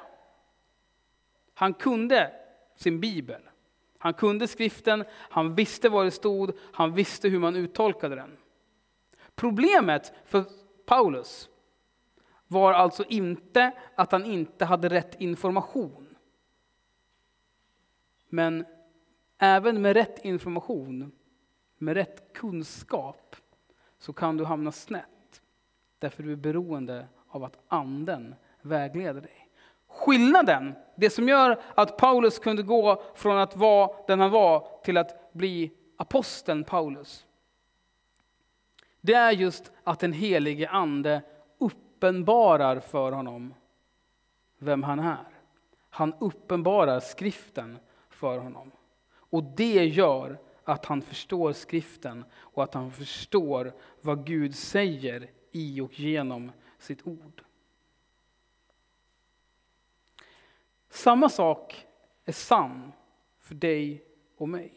Han 1.53 1.73
kunde 1.73 2.31
sin 2.75 2.99
bibel. 2.99 3.41
Han 4.05 4.13
kunde 4.13 4.47
skriften, 4.47 5.05
han 5.11 5.55
visste 5.55 5.89
vad 5.89 6.05
det 6.05 6.11
stod, 6.11 6.51
han 6.71 6.93
visste 6.93 7.29
hur 7.29 7.39
man 7.39 7.55
uttolkade 7.55 8.15
den. 8.15 8.37
Problemet 9.35 10.13
för 10.25 10.45
Paulus 10.85 11.49
var 12.47 12.73
alltså 12.73 13.03
inte 13.03 13.71
att 13.95 14.11
han 14.11 14.25
inte 14.25 14.65
hade 14.65 14.89
rätt 14.89 15.21
information. 15.21 16.15
Men 18.29 18.65
även 19.37 19.81
med 19.81 19.93
rätt 19.93 20.25
information, 20.25 21.11
med 21.77 21.93
rätt 21.93 22.33
kunskap, 22.33 23.35
så 23.97 24.13
kan 24.13 24.37
du 24.37 24.45
hamna 24.45 24.71
snett. 24.71 25.41
Därför 25.99 26.23
du 26.23 26.31
är 26.31 26.35
beroende 26.35 27.07
av 27.27 27.43
att 27.43 27.57
anden 27.67 28.35
vägleder 28.61 29.21
dig. 29.21 29.44
Skillnaden, 29.95 30.75
det 30.95 31.09
som 31.09 31.29
gör 31.29 31.61
att 31.75 31.97
Paulus 31.97 32.39
kunde 32.39 32.63
gå 32.63 33.03
från 33.15 33.37
att 33.37 33.55
vara 33.55 33.91
den 34.07 34.19
han 34.19 34.31
var 34.31 34.67
till 34.83 34.97
att 34.97 35.33
bli 35.33 35.71
aposteln 35.97 36.63
Paulus, 36.63 37.25
det 39.01 39.13
är 39.13 39.31
just 39.31 39.71
att 39.83 39.99
den 39.99 40.13
helige 40.13 40.69
ande 40.69 41.21
uppenbarar 41.57 42.79
för 42.79 43.11
honom 43.11 43.53
vem 44.57 44.83
han 44.83 44.99
är. 44.99 45.27
Han 45.89 46.13
uppenbarar 46.19 46.99
skriften 46.99 47.77
för 48.09 48.37
honom. 48.37 48.71
Och 49.13 49.43
det 49.43 49.85
gör 49.85 50.39
att 50.63 50.85
han 50.85 51.01
förstår 51.01 51.53
skriften 51.53 52.25
och 52.35 52.63
att 52.63 52.73
han 52.73 52.91
förstår 52.91 53.73
vad 54.01 54.25
Gud 54.25 54.55
säger 54.55 55.29
i 55.51 55.81
och 55.81 55.99
genom 55.99 56.51
sitt 56.79 57.07
ord. 57.07 57.44
Samma 60.95 61.29
sak 61.29 61.87
är 62.25 62.31
sann 62.31 62.91
för 63.39 63.55
dig 63.55 64.05
och 64.37 64.49
mig. 64.49 64.73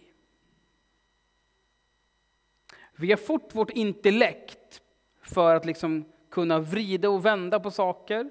Vi 2.97 3.11
har 3.11 3.17
fått 3.17 3.55
vårt 3.55 3.71
intellekt 3.71 4.83
för 5.23 5.55
att 5.55 5.65
liksom 5.65 6.05
kunna 6.31 6.59
vrida 6.59 7.11
och 7.11 7.27
vända 7.27 7.61
på 7.61 7.71
saker, 7.71 8.31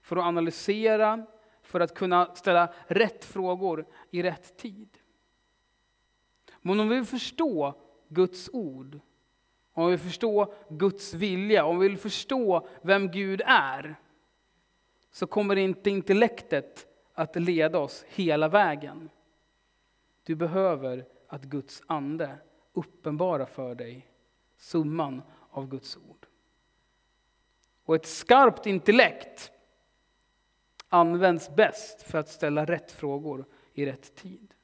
för 0.00 0.16
att 0.16 0.24
analysera, 0.24 1.26
för 1.62 1.80
att 1.80 1.94
kunna 1.94 2.34
ställa 2.34 2.74
rätt 2.86 3.24
frågor 3.24 3.86
i 4.10 4.22
rätt 4.22 4.56
tid. 4.56 4.98
Men 6.60 6.80
om 6.80 6.88
vi 6.88 6.94
vill 6.94 7.04
förstå 7.04 7.74
Guds 8.08 8.50
ord, 8.52 9.00
om 9.72 9.84
vi 9.84 9.90
vill 9.90 10.00
förstå 10.00 10.54
Guds 10.68 11.14
vilja, 11.14 11.64
om 11.64 11.78
vi 11.78 11.88
vill 11.88 11.98
förstå 11.98 12.68
vem 12.82 13.10
Gud 13.10 13.42
är, 13.46 13.96
så 15.10 15.26
kommer 15.26 15.56
inte 15.56 15.90
intellektet 15.90 16.88
att 17.14 17.36
leda 17.36 17.78
oss 17.78 18.04
hela 18.08 18.48
vägen. 18.48 19.10
Du 20.22 20.34
behöver 20.34 21.06
att 21.28 21.42
Guds 21.42 21.82
ande 21.86 22.38
uppenbarar 22.72 23.46
för 23.46 23.74
dig 23.74 24.08
summan 24.56 25.22
av 25.50 25.68
Guds 25.68 25.96
ord. 25.96 26.26
Och 27.84 27.94
ett 27.94 28.06
skarpt 28.06 28.66
intellekt 28.66 29.52
används 30.88 31.50
bäst 31.50 32.02
för 32.02 32.18
att 32.18 32.28
ställa 32.28 32.64
rätt 32.64 32.92
frågor 32.92 33.44
i 33.74 33.86
rätt 33.86 34.14
tid. 34.14 34.54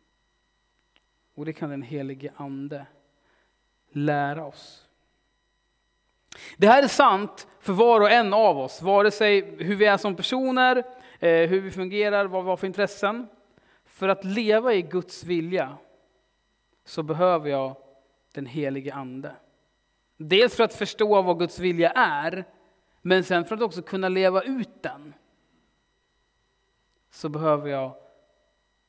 Och 1.35 1.45
det 1.45 1.53
kan 1.53 1.71
den 1.71 1.83
helige 1.83 2.33
Ande 2.37 2.87
lära 3.91 4.45
oss. 4.45 4.89
Det 6.57 6.67
här 6.67 6.83
är 6.83 6.89
sant 6.89 7.47
för 7.61 7.73
var 7.73 8.01
och 8.01 8.11
en 8.11 8.35
av 8.35 8.59
oss, 8.59 8.83
vare 8.83 9.11
sig 9.11 9.41
hur 9.65 9.77
vi 9.77 9.85
är 9.85 9.97
som 9.97 10.17
personer, 10.17 10.85
Eh, 11.19 11.49
hur 11.49 11.61
vi 11.61 11.71
fungerar, 11.71 12.25
vad 12.25 12.45
vi 12.45 12.51
har 12.51 12.57
för 12.57 12.67
intressen. 12.67 13.27
För 13.85 14.09
att 14.09 14.25
leva 14.25 14.75
i 14.75 14.83
Guds 14.83 15.25
vilja 15.25 15.77
så 16.85 17.03
behöver 17.03 17.51
jag 17.51 17.77
den 18.33 18.47
helige 18.47 18.95
Ande. 18.95 19.33
Dels 20.17 20.57
för 20.57 20.65
att 20.65 20.75
förstå 20.75 21.23
vad 21.23 21.39
Guds 21.39 21.59
vilja 21.59 21.91
är, 21.91 22.45
men 23.03 23.25
sen 23.25 23.45
för 23.45 23.55
att 23.55 23.63
också 23.63 23.83
kunna 23.83 24.09
leva 24.09 24.43
ut 24.43 24.83
den. 24.83 25.15
Så 27.11 27.29
behöver 27.29 27.71
jag 27.71 27.95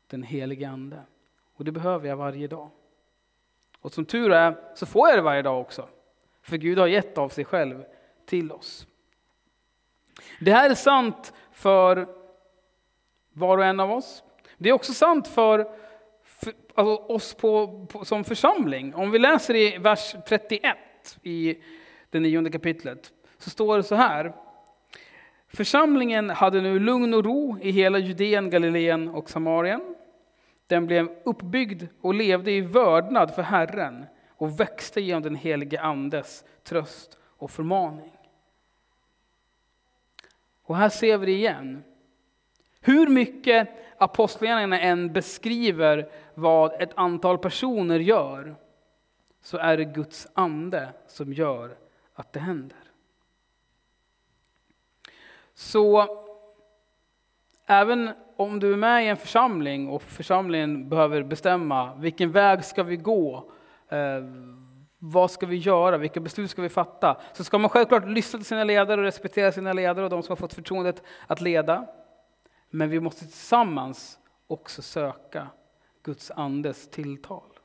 den 0.08 0.24
helige 0.24 0.70
Ande. 0.70 1.02
Och 1.56 1.66
det 1.66 1.72
behöver 1.72 2.08
jag 2.08 2.18
varje 2.18 2.48
dag. 2.48 2.70
Och 3.82 3.94
som 3.94 4.06
tur 4.06 4.32
är 4.32 4.76
så 4.76 4.86
får 4.86 5.10
jag 5.10 5.18
det 5.18 5.22
varje 5.22 5.42
dag 5.42 5.62
också. 5.62 5.90
För 6.42 6.58
Gud 6.58 6.78
har 6.78 6.88
gett 6.88 7.18
av 7.18 7.30
sig 7.30 7.46
själv 7.46 7.86
till 8.26 8.52
oss. 8.52 8.88
Det 10.40 10.52
här 10.52 10.70
är 10.70 10.76
sant 10.76 11.34
för 11.52 12.19
var 13.40 13.58
och 13.58 13.66
en 13.66 13.80
av 13.80 13.92
oss. 13.92 14.24
Det 14.58 14.70
är 14.70 14.74
också 14.74 14.94
sant 14.94 15.28
för, 15.28 15.68
för 16.24 16.54
alltså 16.76 16.96
oss 16.96 17.34
på, 17.34 17.86
på, 17.92 18.06
som 18.06 18.24
församling. 18.24 18.96
Om 18.96 19.12
vi 19.12 19.20
läser 19.20 19.56
i 19.56 19.78
vers 19.78 20.16
31 20.28 20.78
i 21.24 21.56
det 22.10 22.20
nionde 22.20 22.52
kapitlet 22.52 23.12
så 23.38 23.50
står 23.50 23.78
det 23.78 23.84
så 23.84 23.96
här. 23.96 24.34
Församlingen 25.48 26.30
hade 26.30 26.62
nu 26.62 26.80
lugn 26.80 27.14
och 27.14 27.26
ro 27.26 27.58
i 27.62 27.72
hela 27.72 27.98
Judeen, 27.98 28.50
Galileen 28.50 29.10
och 29.10 29.30
Samarien. 29.30 29.96
Den 30.68 30.86
blev 30.86 31.10
uppbyggd 31.24 31.84
och 32.02 32.14
levde 32.14 32.52
i 32.52 32.62
vördnad 32.62 33.36
för 33.36 33.42
Herren 33.42 34.06
och 34.30 34.60
växte 34.60 35.02
genom 35.02 35.24
den 35.24 35.36
helige 35.36 35.82
Andes 35.82 36.46
tröst 36.64 37.18
och 37.24 37.52
förmaning. 37.52 38.12
Och 40.64 40.78
här 40.78 40.90
ser 40.90 41.18
vi 41.18 41.26
det 41.26 41.32
igen. 41.32 41.84
Hur 42.82 43.08
mycket 43.08 43.70
apostlagärningarna 43.98 44.80
än 44.80 45.14
beskriver 45.14 46.12
vad 46.34 46.82
ett 46.82 46.92
antal 46.96 47.38
personer 47.38 48.00
gör, 48.00 48.56
så 49.42 49.58
är 49.58 49.78
det 49.78 49.86
Guds 49.86 50.28
ande 50.34 50.90
som 51.08 51.34
gör 51.34 51.78
att 52.14 52.34
det 52.34 52.40
händer. 52.40 52.78
Så 55.54 56.08
även 57.66 58.10
om 58.36 58.60
du 58.60 58.74
är 58.74 58.78
med 58.78 59.06
i 59.06 59.08
en 59.08 59.18
församling 59.18 59.90
och 59.90 60.02
församlingen 60.02 60.90
behöver 60.90 61.24
bestämma 61.24 61.96
vilken 61.96 62.32
väg 62.32 62.66
ska 62.66 62.84
vi 62.84 62.98
gå, 62.98 63.52
eh, 63.90 64.24
vad 64.98 65.32
ska 65.32 65.46
vi 65.46 65.58
göra, 65.58 65.98
vilka 65.98 66.20
beslut 66.20 66.52
ska 66.52 66.62
vi 66.62 66.70
fatta, 66.70 67.18
så 67.34 67.44
ska 67.44 67.58
man 67.58 67.70
självklart 67.70 68.08
lyssna 68.08 68.40
till 68.40 68.46
sina 68.46 68.64
ledare 68.64 69.02
och 69.02 69.06
respektera 69.06 69.52
sina 69.52 69.74
ledare 69.74 70.04
och 70.04 70.10
de 70.10 70.24
som 70.24 70.32
har 70.32 70.36
fått 70.36 70.54
förtroendet 70.54 71.04
att 71.28 71.42
leda. 71.42 71.86
Men 72.70 72.90
vi 72.90 73.00
måste 73.00 73.26
tillsammans 73.26 74.20
också 74.48 74.82
söka 74.82 75.48
Guds 76.04 76.32
andes 76.32 76.90
tilltal. 76.90 77.60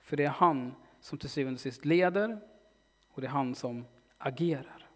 För 0.00 0.16
det 0.16 0.24
är 0.24 0.28
han 0.28 0.74
som 1.00 1.18
till 1.18 1.30
syvende 1.30 1.56
och 1.56 1.60
sist 1.60 1.84
leder 1.84 2.40
och 3.08 3.20
det 3.20 3.26
är 3.26 3.30
han 3.30 3.54
som 3.54 3.86
agerar. 4.18 4.88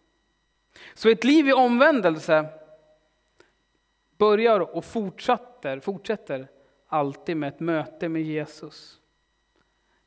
Så 0.94 1.08
ett 1.08 1.24
liv 1.24 1.48
i 1.48 1.52
omvändelse 1.52 2.46
börjar 4.16 4.60
och 4.60 4.84
fortsätter, 4.84 5.80
fortsätter 5.80 6.48
alltid 6.86 7.36
med 7.36 7.48
ett 7.48 7.60
möte 7.60 8.08
med 8.08 8.22
Jesus. 8.22 9.00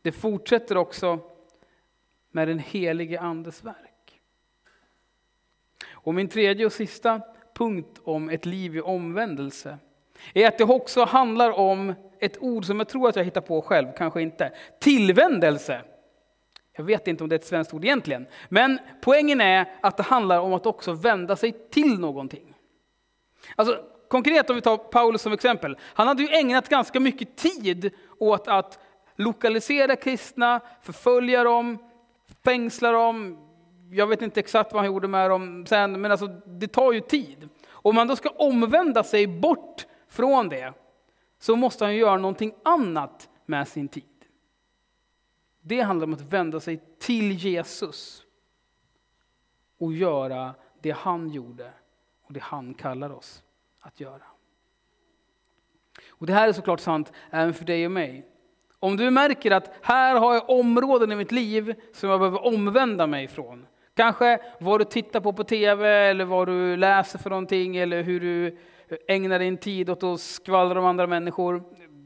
Det 0.02 0.12
fortsätter 0.12 0.78
också 0.78 1.20
med 2.30 2.48
den 2.48 2.60
helige 2.60 3.20
Andes 3.20 3.64
verk. 3.64 4.22
Och 5.88 6.14
min 6.14 6.28
tredje 6.28 6.66
och 6.66 6.74
sista 6.74 7.22
punkt 7.58 8.02
om 8.04 8.30
ett 8.30 8.46
liv 8.46 8.76
i 8.76 8.82
omvändelse 8.82 9.78
är 10.34 10.48
att 10.48 10.58
det 10.58 10.64
också 10.64 11.04
handlar 11.04 11.52
om 11.52 11.94
ett 12.20 12.38
ord 12.38 12.66
som 12.66 12.80
jag 12.80 12.88
tror 12.88 13.10
att 13.10 13.16
jag 13.16 13.24
hittar 13.24 13.42
på 13.42 13.62
själv, 13.62 13.88
kanske 13.98 14.22
inte. 14.22 14.52
Tillvändelse. 14.80 15.82
Jag 16.78 16.84
vet 16.84 17.08
inte 17.08 17.24
om 17.24 17.30
det 17.30 17.36
är 17.36 17.40
ett 17.40 17.46
svenskt 17.46 17.74
ord 17.74 17.86
egentligen. 17.86 18.26
Men 18.50 18.80
poängen 19.02 19.42
är 19.42 19.66
att 19.82 19.98
det 19.98 20.04
handlar 20.04 20.40
om 20.40 20.54
att 20.54 20.66
också 20.66 20.94
vända 20.94 21.36
sig 21.36 21.52
till 21.52 22.00
någonting. 22.00 22.54
Alltså, 23.56 23.84
konkret 24.08 24.50
om 24.50 24.56
vi 24.56 24.62
tar 24.62 24.78
Paulus 24.78 25.22
som 25.22 25.34
exempel. 25.34 25.78
Han 25.82 26.08
hade 26.08 26.24
ju 26.24 26.30
ägnat 26.30 26.70
ganska 26.70 27.00
mycket 27.00 27.36
tid 27.36 27.92
åt 28.20 28.48
att 28.48 28.80
lokalisera 29.16 29.96
kristna, 29.96 30.62
förfölja 30.82 31.44
dem, 31.44 31.78
fängsla 32.44 32.92
dem. 32.92 33.45
Jag 33.92 34.08
vet 34.08 34.22
inte 34.22 34.40
exakt 34.40 34.74
vad 34.74 34.84
han 34.84 34.94
gjorde 34.94 35.08
med 35.08 35.30
dem 35.30 35.66
sen, 35.66 36.02
men 36.02 36.12
alltså, 36.12 36.28
det 36.46 36.68
tar 36.68 36.92
ju 36.92 37.02
tid. 37.02 37.50
Om 37.68 37.96
man 37.96 38.08
då 38.08 38.16
ska 38.16 38.30
omvända 38.30 39.04
sig 39.04 39.28
bort 39.28 39.88
från 40.08 40.50
det, 40.50 40.74
så 41.40 41.56
måste 41.56 41.86
han 41.86 41.96
göra 41.96 42.18
någonting 42.18 42.54
annat 42.64 43.30
med 43.46 43.68
sin 43.68 43.88
tid. 43.88 44.04
Det 45.62 45.82
handlar 45.82 46.08
om 46.08 46.14
att 46.14 46.22
vända 46.22 46.60
sig 46.60 46.84
till 47.00 47.32
Jesus 47.32 48.24
och 49.78 49.94
göra 49.94 50.56
det 50.82 50.92
han 50.92 51.30
gjorde 51.30 51.72
och 52.24 52.34
det 52.34 52.44
han 52.44 52.74
kallar 52.74 53.10
oss 53.10 53.44
att 53.80 54.00
göra. 54.00 54.24
Och 56.10 56.26
Det 56.26 56.34
här 56.34 56.48
är 56.48 56.54
såklart 56.54 56.80
sant 56.80 57.12
även 57.32 57.54
för 57.54 57.66
dig 57.66 57.86
och 57.86 57.92
mig. 57.92 58.26
Om 58.80 58.98
du 58.98 59.10
märker 59.10 59.52
att 59.52 59.72
här 59.82 60.20
har 60.20 60.34
jag 60.34 60.50
områden 60.50 61.12
i 61.12 61.16
mitt 61.16 61.32
liv 61.32 61.76
som 61.94 62.10
jag 62.10 62.20
behöver 62.20 62.46
omvända 62.46 63.08
mig 63.08 63.24
ifrån. 63.24 63.68
Kanske 63.96 64.40
vad 64.60 64.82
du 64.82 64.86
tittar 64.86 65.20
på 65.20 65.34
på 65.34 65.44
tv, 65.44 65.90
eller 65.90 66.26
vad 66.26 66.48
du 66.48 66.78
läser 66.78 67.20
för 67.20 67.30
någonting, 67.30 67.78
eller 67.78 68.04
hur 68.04 68.20
du 68.20 68.58
ägnar 69.08 69.40
din 69.40 69.58
tid 69.58 69.90
åt 69.90 70.04
att 70.04 70.22
skvallra 70.22 70.80
om 70.80 70.86
andra 70.86 71.08
människor. 71.08 71.64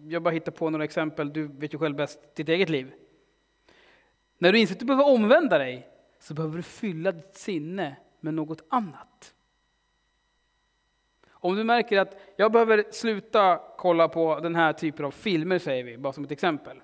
Jag 0.07 0.21
bara 0.21 0.33
hittar 0.33 0.51
på 0.51 0.69
några 0.69 0.83
exempel, 0.83 1.33
du 1.33 1.47
vet 1.47 1.73
ju 1.73 1.77
själv 1.77 1.95
bäst 1.95 2.35
ditt 2.35 2.49
eget 2.49 2.69
liv. 2.69 2.91
När 4.37 4.51
du 4.51 4.59
inser 4.59 4.75
att 4.75 4.79
du 4.79 4.85
behöver 4.85 5.07
omvända 5.07 5.57
dig 5.57 5.87
så 6.19 6.33
behöver 6.33 6.57
du 6.57 6.63
fylla 6.63 7.11
ditt 7.11 7.35
sinne 7.35 7.95
med 8.19 8.33
något 8.33 8.63
annat. 8.69 9.33
Om 11.31 11.55
du 11.55 11.63
märker 11.63 11.99
att 11.99 12.19
jag 12.35 12.51
behöver 12.51 12.85
sluta 12.91 13.61
kolla 13.77 14.07
på 14.07 14.39
den 14.39 14.55
här 14.55 14.73
typen 14.73 15.05
av 15.05 15.11
filmer, 15.11 15.59
säger 15.59 15.83
vi, 15.83 15.97
bara 15.97 16.13
som 16.13 16.23
ett 16.23 16.31
exempel. 16.31 16.81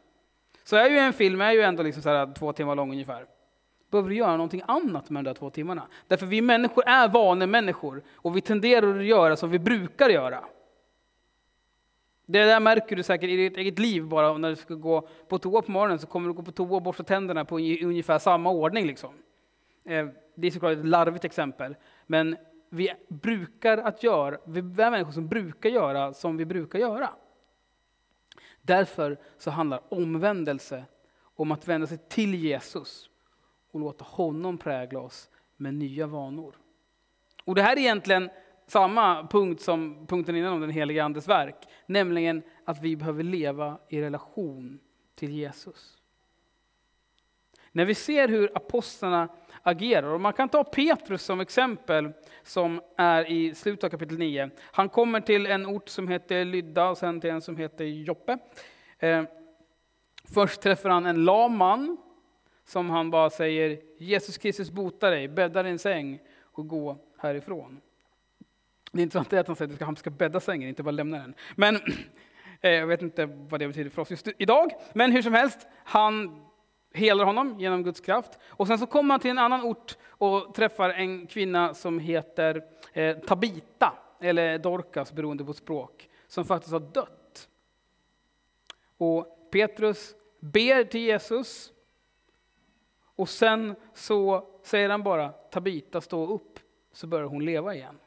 Så 0.63 0.75
är 0.75 0.89
ju 0.89 0.97
en 0.97 1.13
film 1.13 1.41
är 1.41 1.51
ju 1.51 1.61
ändå 1.61 1.83
liksom 1.83 2.03
så 2.03 2.09
här 2.09 2.33
två 2.33 2.53
timmar 2.53 2.75
lång 2.75 2.91
ungefär. 2.91 3.34
Behöver 3.91 4.09
du 4.09 4.15
göra 4.15 4.31
någonting 4.31 4.61
annat 4.67 5.09
med 5.09 5.23
de 5.23 5.29
där 5.29 5.33
två 5.33 5.49
timmarna. 5.49 5.87
Därför 6.07 6.25
vi 6.25 6.41
människor 6.41 6.83
är 6.87 7.07
vanemänniskor 7.07 8.03
och 8.13 8.37
vi 8.37 8.41
tenderar 8.41 8.99
att 8.99 9.05
göra 9.05 9.35
som 9.35 9.49
vi 9.49 9.59
brukar 9.59 10.09
göra. 10.09 10.43
Det 12.25 12.45
där 12.45 12.59
märker 12.59 12.95
du 12.95 13.03
säkert 13.03 13.29
i 13.29 13.35
ditt 13.35 13.57
eget 13.57 13.79
liv 13.79 14.03
bara 14.03 14.37
när 14.37 14.49
du 14.49 14.55
ska 14.55 14.73
gå 14.73 15.07
på 15.27 15.37
toa 15.37 15.61
på 15.61 15.71
morgonen 15.71 15.99
så 15.99 16.07
kommer 16.07 16.27
du 16.27 16.33
gå 16.33 16.43
på 16.43 16.51
toa 16.51 16.75
och 16.75 16.81
borsta 16.81 17.03
tänderna 17.03 17.45
på 17.45 17.55
ungefär 17.59 18.19
samma 18.19 18.49
ordning. 18.49 18.87
Liksom. 18.87 19.13
Eh, 19.83 20.07
det 20.35 20.47
är 20.47 20.51
såklart 20.51 20.77
ett 20.77 20.85
larvigt 20.85 21.25
exempel, 21.25 21.75
men 22.07 22.37
vi 22.69 22.93
brukar 23.07 23.77
att 23.77 24.03
göra, 24.03 24.37
vi 24.45 24.59
är 24.59 24.91
människor 24.91 25.11
som 25.11 25.27
brukar 25.27 25.69
göra 25.69 26.13
som 26.13 26.37
vi 26.37 26.45
brukar 26.45 26.79
göra. 26.79 27.09
Därför 28.61 29.17
så 29.37 29.51
handlar 29.51 29.81
omvändelse 29.89 30.85
om 31.35 31.51
att 31.51 31.67
vända 31.67 31.87
sig 31.87 31.97
till 31.97 32.35
Jesus 32.35 33.09
och 33.75 33.81
låta 33.81 34.05
honom 34.05 34.57
prägla 34.57 34.99
oss 34.99 35.29
med 35.57 35.73
nya 35.73 36.07
vanor. 36.07 36.55
Och 37.43 37.55
det 37.55 37.61
här 37.61 37.75
är 37.75 37.79
egentligen 37.79 38.29
samma 38.67 39.27
punkt 39.27 39.61
som 39.61 40.07
punkten 40.07 40.35
innan 40.35 40.53
om 40.53 40.61
den 40.61 40.69
heliga 40.69 41.03
Andes 41.03 41.27
verk, 41.27 41.67
nämligen 41.85 42.43
att 42.65 42.81
vi 42.81 42.95
behöver 42.95 43.23
leva 43.23 43.77
i 43.89 44.01
relation 44.01 44.79
till 45.15 45.31
Jesus. 45.31 45.97
När 47.71 47.85
vi 47.85 47.95
ser 47.95 48.27
hur 48.27 48.57
apostlarna 48.57 49.29
agerar, 49.61 50.07
och 50.07 50.21
man 50.21 50.33
kan 50.33 50.49
ta 50.49 50.63
Petrus 50.63 51.21
som 51.21 51.39
exempel, 51.39 52.11
som 52.43 52.81
är 52.97 53.31
i 53.31 53.55
slutet 53.55 53.83
av 53.83 53.89
kapitel 53.89 54.17
9. 54.17 54.49
Han 54.61 54.89
kommer 54.89 55.21
till 55.21 55.45
en 55.45 55.65
ort 55.65 55.89
som 55.89 56.07
heter 56.07 56.45
Lydda 56.45 56.89
och 56.89 56.97
sen 56.97 57.21
till 57.21 57.29
en 57.29 57.41
som 57.41 57.57
heter 57.57 57.85
Joppe. 57.85 58.37
Eh, 58.99 59.23
först 60.33 60.61
träffar 60.61 60.89
han 60.89 61.05
en 61.05 61.25
lam 61.25 61.57
man 61.57 61.97
som 62.65 62.89
han 62.89 63.11
bara 63.11 63.29
säger 63.29 63.79
Jesus 63.97 64.37
Kristus 64.37 64.71
bota 64.71 65.09
dig, 65.09 65.27
bädda 65.27 65.63
din 65.63 65.79
säng 65.79 66.19
och 66.41 66.67
gå 66.67 66.97
härifrån. 67.17 67.81
Det 68.91 69.01
intressanta 69.01 69.35
är 69.35 69.39
att 69.39 69.47
han 69.47 69.55
säger 69.55 69.73
att 69.73 69.81
han 69.81 69.95
ska 69.95 70.09
bädda 70.09 70.39
sängen, 70.39 70.69
inte 70.69 70.83
bara 70.83 70.91
lämna 70.91 71.17
den. 71.17 71.33
Men 71.55 71.75
eh, 72.61 72.71
jag 72.71 72.87
vet 72.87 73.01
inte 73.01 73.25
vad 73.25 73.59
det 73.59 73.67
betyder 73.67 73.89
för 73.89 74.01
oss 74.01 74.11
just 74.11 74.27
idag. 74.37 74.71
Men 74.93 75.11
hur 75.11 75.21
som 75.21 75.33
helst, 75.33 75.67
han 75.83 76.45
helar 76.93 77.25
honom 77.25 77.59
genom 77.59 77.83
Guds 77.83 77.99
kraft. 77.99 78.39
Och 78.47 78.67
sen 78.67 78.79
så 78.79 78.85
kommer 78.85 79.13
han 79.13 79.19
till 79.19 79.31
en 79.31 79.37
annan 79.37 79.63
ort 79.63 79.97
och 80.07 80.53
träffar 80.53 80.89
en 80.89 81.27
kvinna 81.27 81.73
som 81.73 81.99
heter 81.99 82.63
eh, 82.93 83.17
Tabita, 83.17 83.93
eller 84.21 84.57
Dorcas 84.57 85.13
beroende 85.13 85.45
på 85.45 85.53
språk, 85.53 86.09
som 86.27 86.45
faktiskt 86.45 86.73
har 86.73 86.79
dött. 86.79 87.49
Och 88.97 89.49
Petrus 89.51 90.15
ber 90.39 90.83
till 90.83 91.01
Jesus 91.01 91.71
och 93.15 93.29
sen 93.29 93.75
så 93.93 94.47
säger 94.63 94.89
han 94.89 95.03
bara 95.03 95.29
Tabita 95.29 96.01
stå 96.01 96.27
upp, 96.27 96.59
så 96.91 97.07
börjar 97.07 97.27
hon 97.27 97.45
leva 97.45 97.75
igen. 97.75 97.99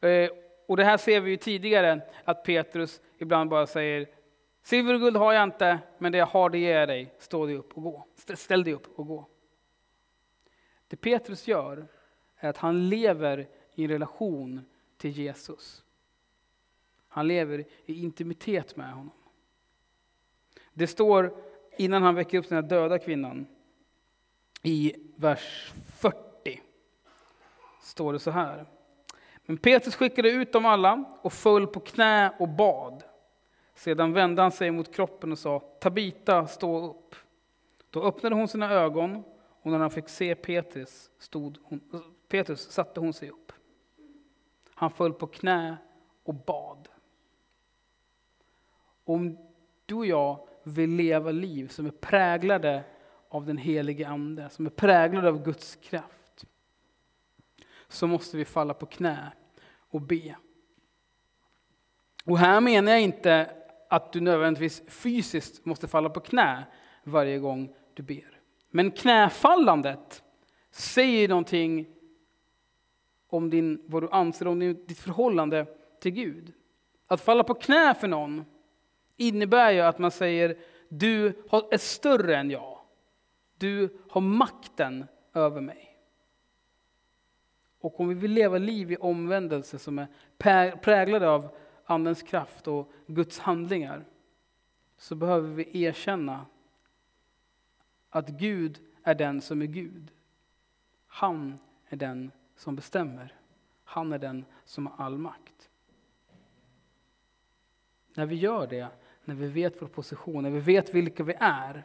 Eh, 0.00 0.30
och 0.66 0.76
det 0.76 0.84
här 0.84 0.96
ser 0.96 1.20
vi 1.20 1.30
ju 1.30 1.36
tidigare, 1.36 2.00
att 2.24 2.44
Petrus 2.44 3.00
ibland 3.18 3.50
bara 3.50 3.66
säger 3.66 4.08
Silver 4.62 4.94
och 4.94 5.00
guld 5.00 5.16
har 5.16 5.32
jag 5.32 5.42
inte, 5.42 5.78
men 5.98 6.12
det 6.12 6.18
jag 6.18 6.26
har 6.26 6.50
det 6.50 6.58
ger 6.58 6.78
jag 6.78 6.88
dig. 6.88 7.14
Stå 7.18 7.46
dig 7.46 7.56
upp 7.56 7.72
och 7.72 7.82
gå. 7.82 8.06
Ställ 8.34 8.64
dig 8.64 8.74
upp 8.74 8.98
och 8.98 9.06
gå. 9.06 9.28
Det 10.88 10.96
Petrus 10.96 11.48
gör 11.48 11.86
är 12.36 12.48
att 12.48 12.56
han 12.56 12.88
lever 12.88 13.48
i 13.74 13.84
en 13.84 13.90
relation 13.90 14.64
till 14.96 15.10
Jesus. 15.10 15.84
Han 17.08 17.28
lever 17.28 17.64
i 17.84 18.02
intimitet 18.02 18.76
med 18.76 18.92
honom. 18.92 19.12
Det 20.72 20.86
står 20.86 21.36
innan 21.76 22.02
han 22.02 22.14
väcker 22.14 22.38
upp 22.38 22.48
den 22.48 22.56
här 22.56 22.70
döda 22.70 22.98
kvinnan 22.98 23.46
i 24.62 24.94
vers 25.16 25.72
40. 25.96 26.16
Står 27.82 28.12
det 28.12 28.18
så 28.18 28.30
här. 28.30 28.66
Men 29.46 29.56
Petrus 29.56 29.96
skickade 29.96 30.30
ut 30.30 30.52
dem 30.52 30.66
alla 30.66 31.04
och 31.22 31.32
föll 31.32 31.66
på 31.66 31.80
knä 31.80 32.32
och 32.38 32.48
bad. 32.48 33.04
Sedan 33.74 34.12
vände 34.12 34.42
han 34.42 34.52
sig 34.52 34.70
mot 34.70 34.94
kroppen 34.94 35.32
och 35.32 35.38
sa, 35.38 35.58
Tabita, 35.58 36.46
stå 36.46 36.90
upp. 36.90 37.14
Då 37.90 38.04
öppnade 38.04 38.34
hon 38.34 38.48
sina 38.48 38.72
ögon 38.72 39.22
och 39.62 39.70
när 39.70 39.78
han 39.78 39.90
fick 39.90 40.08
se 40.08 40.34
Petrus, 40.34 41.10
stod 41.18 41.58
hon, 41.62 41.80
Petrus 42.28 42.70
satte 42.70 43.00
hon 43.00 43.12
sig 43.12 43.30
upp. 43.30 43.52
Han 44.74 44.90
föll 44.90 45.12
på 45.12 45.26
knä 45.26 45.76
och 46.24 46.34
bad. 46.34 46.88
Om 49.04 49.38
du 49.86 49.94
och 49.94 50.06
jag 50.06 50.48
vill 50.66 50.90
leva 50.90 51.30
liv 51.30 51.68
som 51.68 51.86
är 51.86 51.90
präglade 51.90 52.84
av 53.28 53.46
den 53.46 53.56
helige 53.56 54.08
Ande, 54.08 54.50
som 54.50 54.66
är 54.66 54.70
präglade 54.70 55.28
av 55.28 55.44
Guds 55.44 55.76
kraft, 55.76 56.44
så 57.88 58.06
måste 58.06 58.36
vi 58.36 58.44
falla 58.44 58.74
på 58.74 58.86
knä 58.86 59.32
och 59.90 60.00
be. 60.00 60.36
Och 62.24 62.38
här 62.38 62.60
menar 62.60 62.92
jag 62.92 63.00
inte 63.00 63.50
att 63.90 64.12
du 64.12 64.20
nödvändigtvis 64.20 64.82
fysiskt 64.88 65.64
måste 65.64 65.88
falla 65.88 66.10
på 66.10 66.20
knä 66.20 66.64
varje 67.04 67.38
gång 67.38 67.74
du 67.94 68.02
ber. 68.02 68.40
Men 68.70 68.90
knäfallandet 68.90 70.22
säger 70.70 71.28
någonting 71.28 71.86
om 73.28 73.50
din, 73.50 73.82
vad 73.86 74.02
du 74.02 74.08
anser 74.10 74.48
om 74.48 74.58
ditt 74.58 74.98
förhållande 74.98 75.66
till 76.00 76.12
Gud. 76.12 76.52
Att 77.06 77.20
falla 77.20 77.44
på 77.44 77.54
knä 77.54 77.94
för 77.94 78.08
någon 78.08 78.44
innebär 79.16 79.72
ju 79.72 79.80
att 79.80 79.98
man 79.98 80.10
säger 80.10 80.58
du 80.88 81.26
är 81.50 81.78
större 81.78 82.36
än 82.36 82.50
jag. 82.50 82.78
Du 83.58 83.98
har 84.08 84.20
makten 84.20 85.06
över 85.32 85.60
mig. 85.60 85.96
Och 87.80 88.00
om 88.00 88.08
vi 88.08 88.14
vill 88.14 88.32
leva 88.32 88.58
liv 88.58 88.92
i 88.92 88.96
omvändelse 88.96 89.78
som 89.78 89.98
är 89.98 90.06
präglade 90.76 91.28
av 91.28 91.56
Andens 91.84 92.22
kraft 92.22 92.68
och 92.68 92.92
Guds 93.06 93.38
handlingar 93.38 94.04
så 94.96 95.14
behöver 95.14 95.48
vi 95.48 95.82
erkänna 95.82 96.46
att 98.10 98.28
Gud 98.28 98.78
är 99.02 99.14
den 99.14 99.40
som 99.40 99.62
är 99.62 99.66
Gud. 99.66 100.10
Han 101.06 101.58
är 101.88 101.96
den 101.96 102.30
som 102.56 102.76
bestämmer. 102.76 103.34
Han 103.84 104.12
är 104.12 104.18
den 104.18 104.44
som 104.64 104.86
har 104.86 105.04
all 105.04 105.18
makt. 105.18 105.70
När 108.14 108.26
vi 108.26 108.34
gör 108.34 108.66
det, 108.66 108.88
när 109.26 109.34
vi 109.34 109.46
vet 109.46 109.82
vår 109.82 109.86
position, 109.86 110.42
när 110.42 110.50
vi 110.50 110.60
vet 110.60 110.94
vilka 110.94 111.22
vi 111.22 111.34
är, 111.40 111.84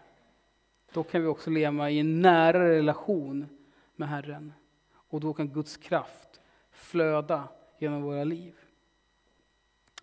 då 0.93 1.03
kan 1.03 1.21
vi 1.21 1.27
också 1.27 1.49
leva 1.49 1.89
i 1.89 1.99
en 1.99 2.21
nära 2.21 2.69
relation 2.69 3.47
med 3.95 4.09
Herren. 4.09 4.53
Och 4.93 5.19
då 5.19 5.33
kan 5.33 5.49
Guds 5.49 5.77
kraft 5.77 6.41
flöda 6.71 7.47
genom 7.77 8.01
våra 8.01 8.23
liv. 8.23 8.53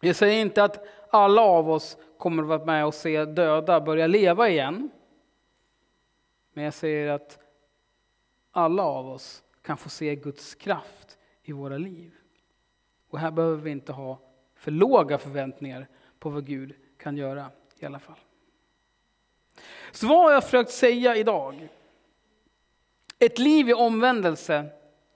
Jag 0.00 0.16
säger 0.16 0.40
inte 0.40 0.64
att 0.64 0.86
alla 1.10 1.42
av 1.42 1.70
oss 1.70 1.96
kommer 2.18 2.42
att 2.42 2.48
vara 2.48 2.64
med 2.64 2.86
och 2.86 2.94
se 2.94 3.24
döda 3.24 3.80
börja 3.80 4.06
leva 4.06 4.48
igen. 4.48 4.90
Men 6.52 6.64
jag 6.64 6.74
säger 6.74 7.10
att 7.10 7.38
alla 8.50 8.82
av 8.82 9.08
oss 9.08 9.42
kan 9.62 9.76
få 9.76 9.88
se 9.88 10.16
Guds 10.16 10.54
kraft 10.54 11.18
i 11.42 11.52
våra 11.52 11.78
liv. 11.78 12.14
Och 13.08 13.18
här 13.18 13.30
behöver 13.30 13.56
vi 13.56 13.70
inte 13.70 13.92
ha 13.92 14.18
för 14.54 14.70
låga 14.70 15.18
förväntningar 15.18 15.86
på 16.18 16.30
vad 16.30 16.46
Gud 16.46 16.74
kan 16.98 17.16
göra 17.16 17.50
i 17.78 17.86
alla 17.86 17.98
fall. 17.98 18.18
Så 19.92 20.06
vad 20.06 20.18
har 20.18 20.32
jag 20.32 20.44
försökt 20.44 20.70
säga 20.70 21.16
idag? 21.16 21.68
Ett 23.18 23.38
liv 23.38 23.68
i 23.68 23.74
omvändelse 23.74 24.66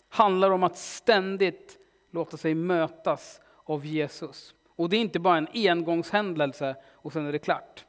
handlar 0.09 0.51
om 0.51 0.62
att 0.62 0.79
ständigt 0.79 1.79
låta 2.11 2.37
sig 2.37 2.55
mötas 2.55 3.40
av 3.64 3.87
Jesus. 3.87 4.55
Och 4.68 4.88
det 4.88 4.97
är 4.97 5.01
inte 5.01 5.21
bara 5.21 5.38
en 5.38 5.49
engångshändelse 5.55 6.77
och 6.92 7.12
sen 7.12 7.27
är 7.27 7.33
det 7.33 7.38
klart. 7.38 7.87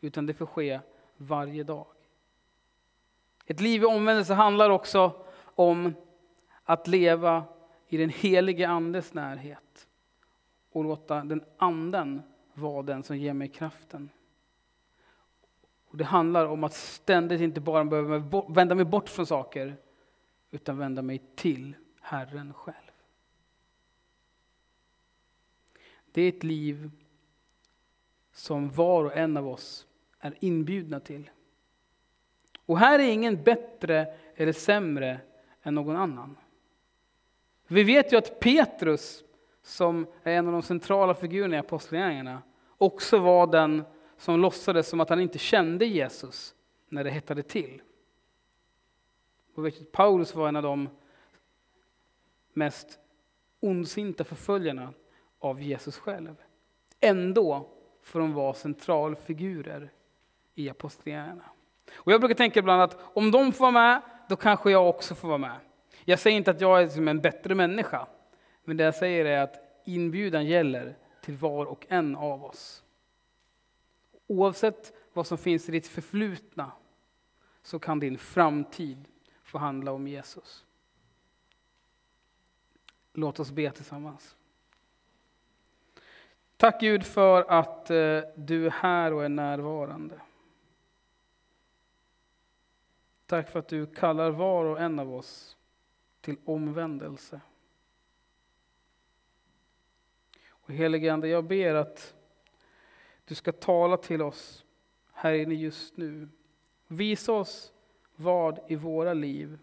Utan 0.00 0.26
det 0.26 0.34
får 0.34 0.46
ske 0.46 0.80
varje 1.16 1.64
dag. 1.64 1.86
Ett 3.46 3.60
liv 3.60 3.82
i 3.82 3.86
omvändelse 3.86 4.34
handlar 4.34 4.70
också 4.70 5.26
om 5.42 5.94
att 6.64 6.86
leva 6.86 7.44
i 7.88 7.96
den 7.96 8.08
helige 8.08 8.68
Andes 8.68 9.14
närhet. 9.14 9.88
Och 10.72 10.84
låta 10.84 11.24
den 11.24 11.44
anden 11.58 12.22
vara 12.60 12.82
den 12.82 13.02
som 13.02 13.18
ger 13.18 13.32
mig 13.32 13.48
kraften. 13.48 14.10
Och 15.86 15.96
det 15.96 16.04
handlar 16.04 16.46
om 16.46 16.64
att 16.64 16.74
ständigt 16.74 17.40
inte 17.40 17.60
bara 17.60 17.84
behöva 17.84 18.44
vända 18.48 18.74
mig 18.74 18.84
bort 18.84 19.08
från 19.08 19.26
saker, 19.26 19.76
utan 20.50 20.78
vända 20.78 21.02
mig 21.02 21.22
till 21.36 21.76
Herren 22.00 22.54
själv. 22.54 22.90
det 26.12 26.22
är 26.22 26.28
ett 26.28 26.44
liv 26.44 26.90
som 28.32 28.68
var 28.68 29.04
och 29.04 29.16
en 29.16 29.36
av 29.36 29.48
oss 29.48 29.86
är 30.20 30.34
inbjudna 30.40 31.00
till. 31.00 31.30
Och 32.66 32.78
här 32.78 32.98
är 32.98 33.12
ingen 33.12 33.42
bättre 33.42 34.14
eller 34.34 34.52
sämre 34.52 35.20
än 35.62 35.74
någon 35.74 35.96
annan. 35.96 36.36
Vi 37.66 37.84
vet 37.84 38.12
ju 38.12 38.16
att 38.16 38.40
Petrus, 38.40 39.24
som 39.62 40.06
är 40.22 40.32
en 40.32 40.46
av 40.46 40.52
de 40.52 40.62
centrala 40.62 41.14
figurerna 41.14 41.56
i 41.56 41.58
Apostlagärningarna, 41.58 42.42
också 42.80 43.18
var 43.18 43.46
den 43.46 43.84
som 44.16 44.40
låtsades 44.40 44.88
som 44.88 45.00
att 45.00 45.08
han 45.08 45.20
inte 45.20 45.38
kände 45.38 45.86
Jesus 45.86 46.54
när 46.88 47.04
det 47.04 47.10
hettade 47.10 47.42
till. 47.42 47.82
Och 49.54 49.66
vet 49.66 49.92
Paulus 49.92 50.34
var 50.34 50.48
en 50.48 50.56
av 50.56 50.62
de 50.62 50.88
mest 52.52 52.98
ondsinta 53.60 54.24
förföljarna 54.24 54.92
av 55.38 55.62
Jesus 55.62 55.98
själv. 55.98 56.34
Ändå 57.00 57.68
får 58.02 58.20
de 58.20 58.34
vara 58.34 58.54
centralfigurer 58.54 59.92
i 60.54 60.70
Apostlagärningarna. 60.70 61.44
Och 61.94 62.12
jag 62.12 62.20
brukar 62.20 62.34
tänka 62.34 62.58
ibland 62.58 62.82
att 62.82 62.98
om 63.02 63.30
de 63.30 63.52
får 63.52 63.60
vara 63.64 63.72
med, 63.72 64.02
då 64.28 64.36
kanske 64.36 64.70
jag 64.70 64.88
också 64.88 65.14
får 65.14 65.28
vara 65.28 65.38
med. 65.38 65.56
Jag 66.04 66.18
säger 66.18 66.36
inte 66.36 66.50
att 66.50 66.60
jag 66.60 66.82
är 66.82 66.88
som 66.88 67.08
en 67.08 67.20
bättre 67.20 67.54
människa, 67.54 68.06
men 68.64 68.76
det 68.76 68.84
jag 68.84 68.94
säger 68.94 69.24
är 69.24 69.42
att 69.42 69.82
inbjudan 69.84 70.46
gäller 70.46 70.96
till 71.22 71.36
var 71.36 71.66
och 71.66 71.86
en 71.88 72.16
av 72.16 72.44
oss. 72.44 72.84
Oavsett 74.26 74.92
vad 75.12 75.26
som 75.26 75.38
finns 75.38 75.68
i 75.68 75.72
ditt 75.72 75.86
förflutna 75.86 76.72
så 77.62 77.78
kan 77.78 77.98
din 77.98 78.18
framtid 78.18 79.08
få 79.42 79.58
handla 79.58 79.92
om 79.92 80.08
Jesus. 80.08 80.66
Låt 83.12 83.40
oss 83.40 83.50
be 83.50 83.70
tillsammans. 83.70 84.36
Tack 86.56 86.80
Gud 86.80 87.06
för 87.06 87.42
att 87.42 87.90
eh, 87.90 88.20
du 88.36 88.66
är 88.66 88.70
här 88.70 89.12
och 89.12 89.24
är 89.24 89.28
närvarande. 89.28 90.20
Tack 93.26 93.50
för 93.50 93.58
att 93.58 93.68
du 93.68 93.86
kallar 93.86 94.30
var 94.30 94.64
och 94.64 94.80
en 94.80 94.98
av 94.98 95.14
oss 95.14 95.56
till 96.20 96.36
omvändelse. 96.44 97.40
Och 100.70 100.76
helige 100.76 101.12
Ande, 101.12 101.28
jag 101.28 101.44
ber 101.44 101.74
att 101.74 102.14
du 103.24 103.34
ska 103.34 103.52
tala 103.52 103.96
till 103.96 104.22
oss 104.22 104.64
här 105.12 105.32
inne 105.32 105.54
just 105.54 105.96
nu. 105.96 106.28
Visa 106.86 107.32
oss 107.32 107.72
vad 108.16 108.60
i 108.68 108.76
våra 108.76 109.14
liv 109.14 109.58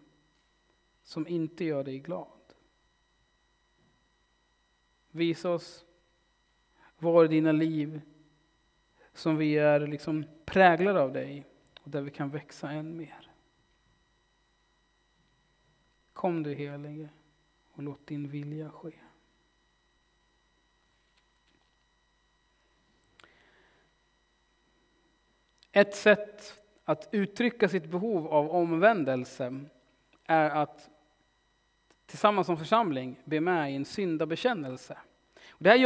som 1.02 1.26
inte 1.26 1.64
gör 1.64 1.84
dig 1.84 1.98
glad. 1.98 2.54
Visa 5.10 5.50
oss 5.50 5.84
var 6.98 7.24
i 7.24 7.28
dina 7.28 7.52
liv 7.52 8.00
som 9.12 9.36
vi 9.36 9.58
är 9.58 9.80
liksom 9.80 10.24
präglade 10.44 11.00
av 11.00 11.12
dig 11.12 11.46
och 11.80 11.90
där 11.90 12.02
vi 12.02 12.10
kan 12.10 12.30
växa 12.30 12.70
än 12.70 12.96
mer. 12.96 13.30
Kom 16.12 16.42
du 16.42 16.54
helige 16.54 17.08
och 17.70 17.82
låt 17.82 18.06
din 18.06 18.28
vilja 18.28 18.70
ske. 18.70 18.92
Ett 25.72 25.94
sätt 25.94 26.54
att 26.84 27.08
uttrycka 27.12 27.68
sitt 27.68 27.86
behov 27.86 28.26
av 28.26 28.50
omvändelse 28.50 29.60
är 30.26 30.50
att 30.50 30.88
tillsammans 32.06 32.46
som 32.46 32.56
församling 32.56 33.20
be 33.24 33.40
med 33.40 33.72
i 33.72 33.74
en 33.74 33.84
syndabekännelse. 33.84 34.98
Det 35.58 35.70
här 35.70 35.76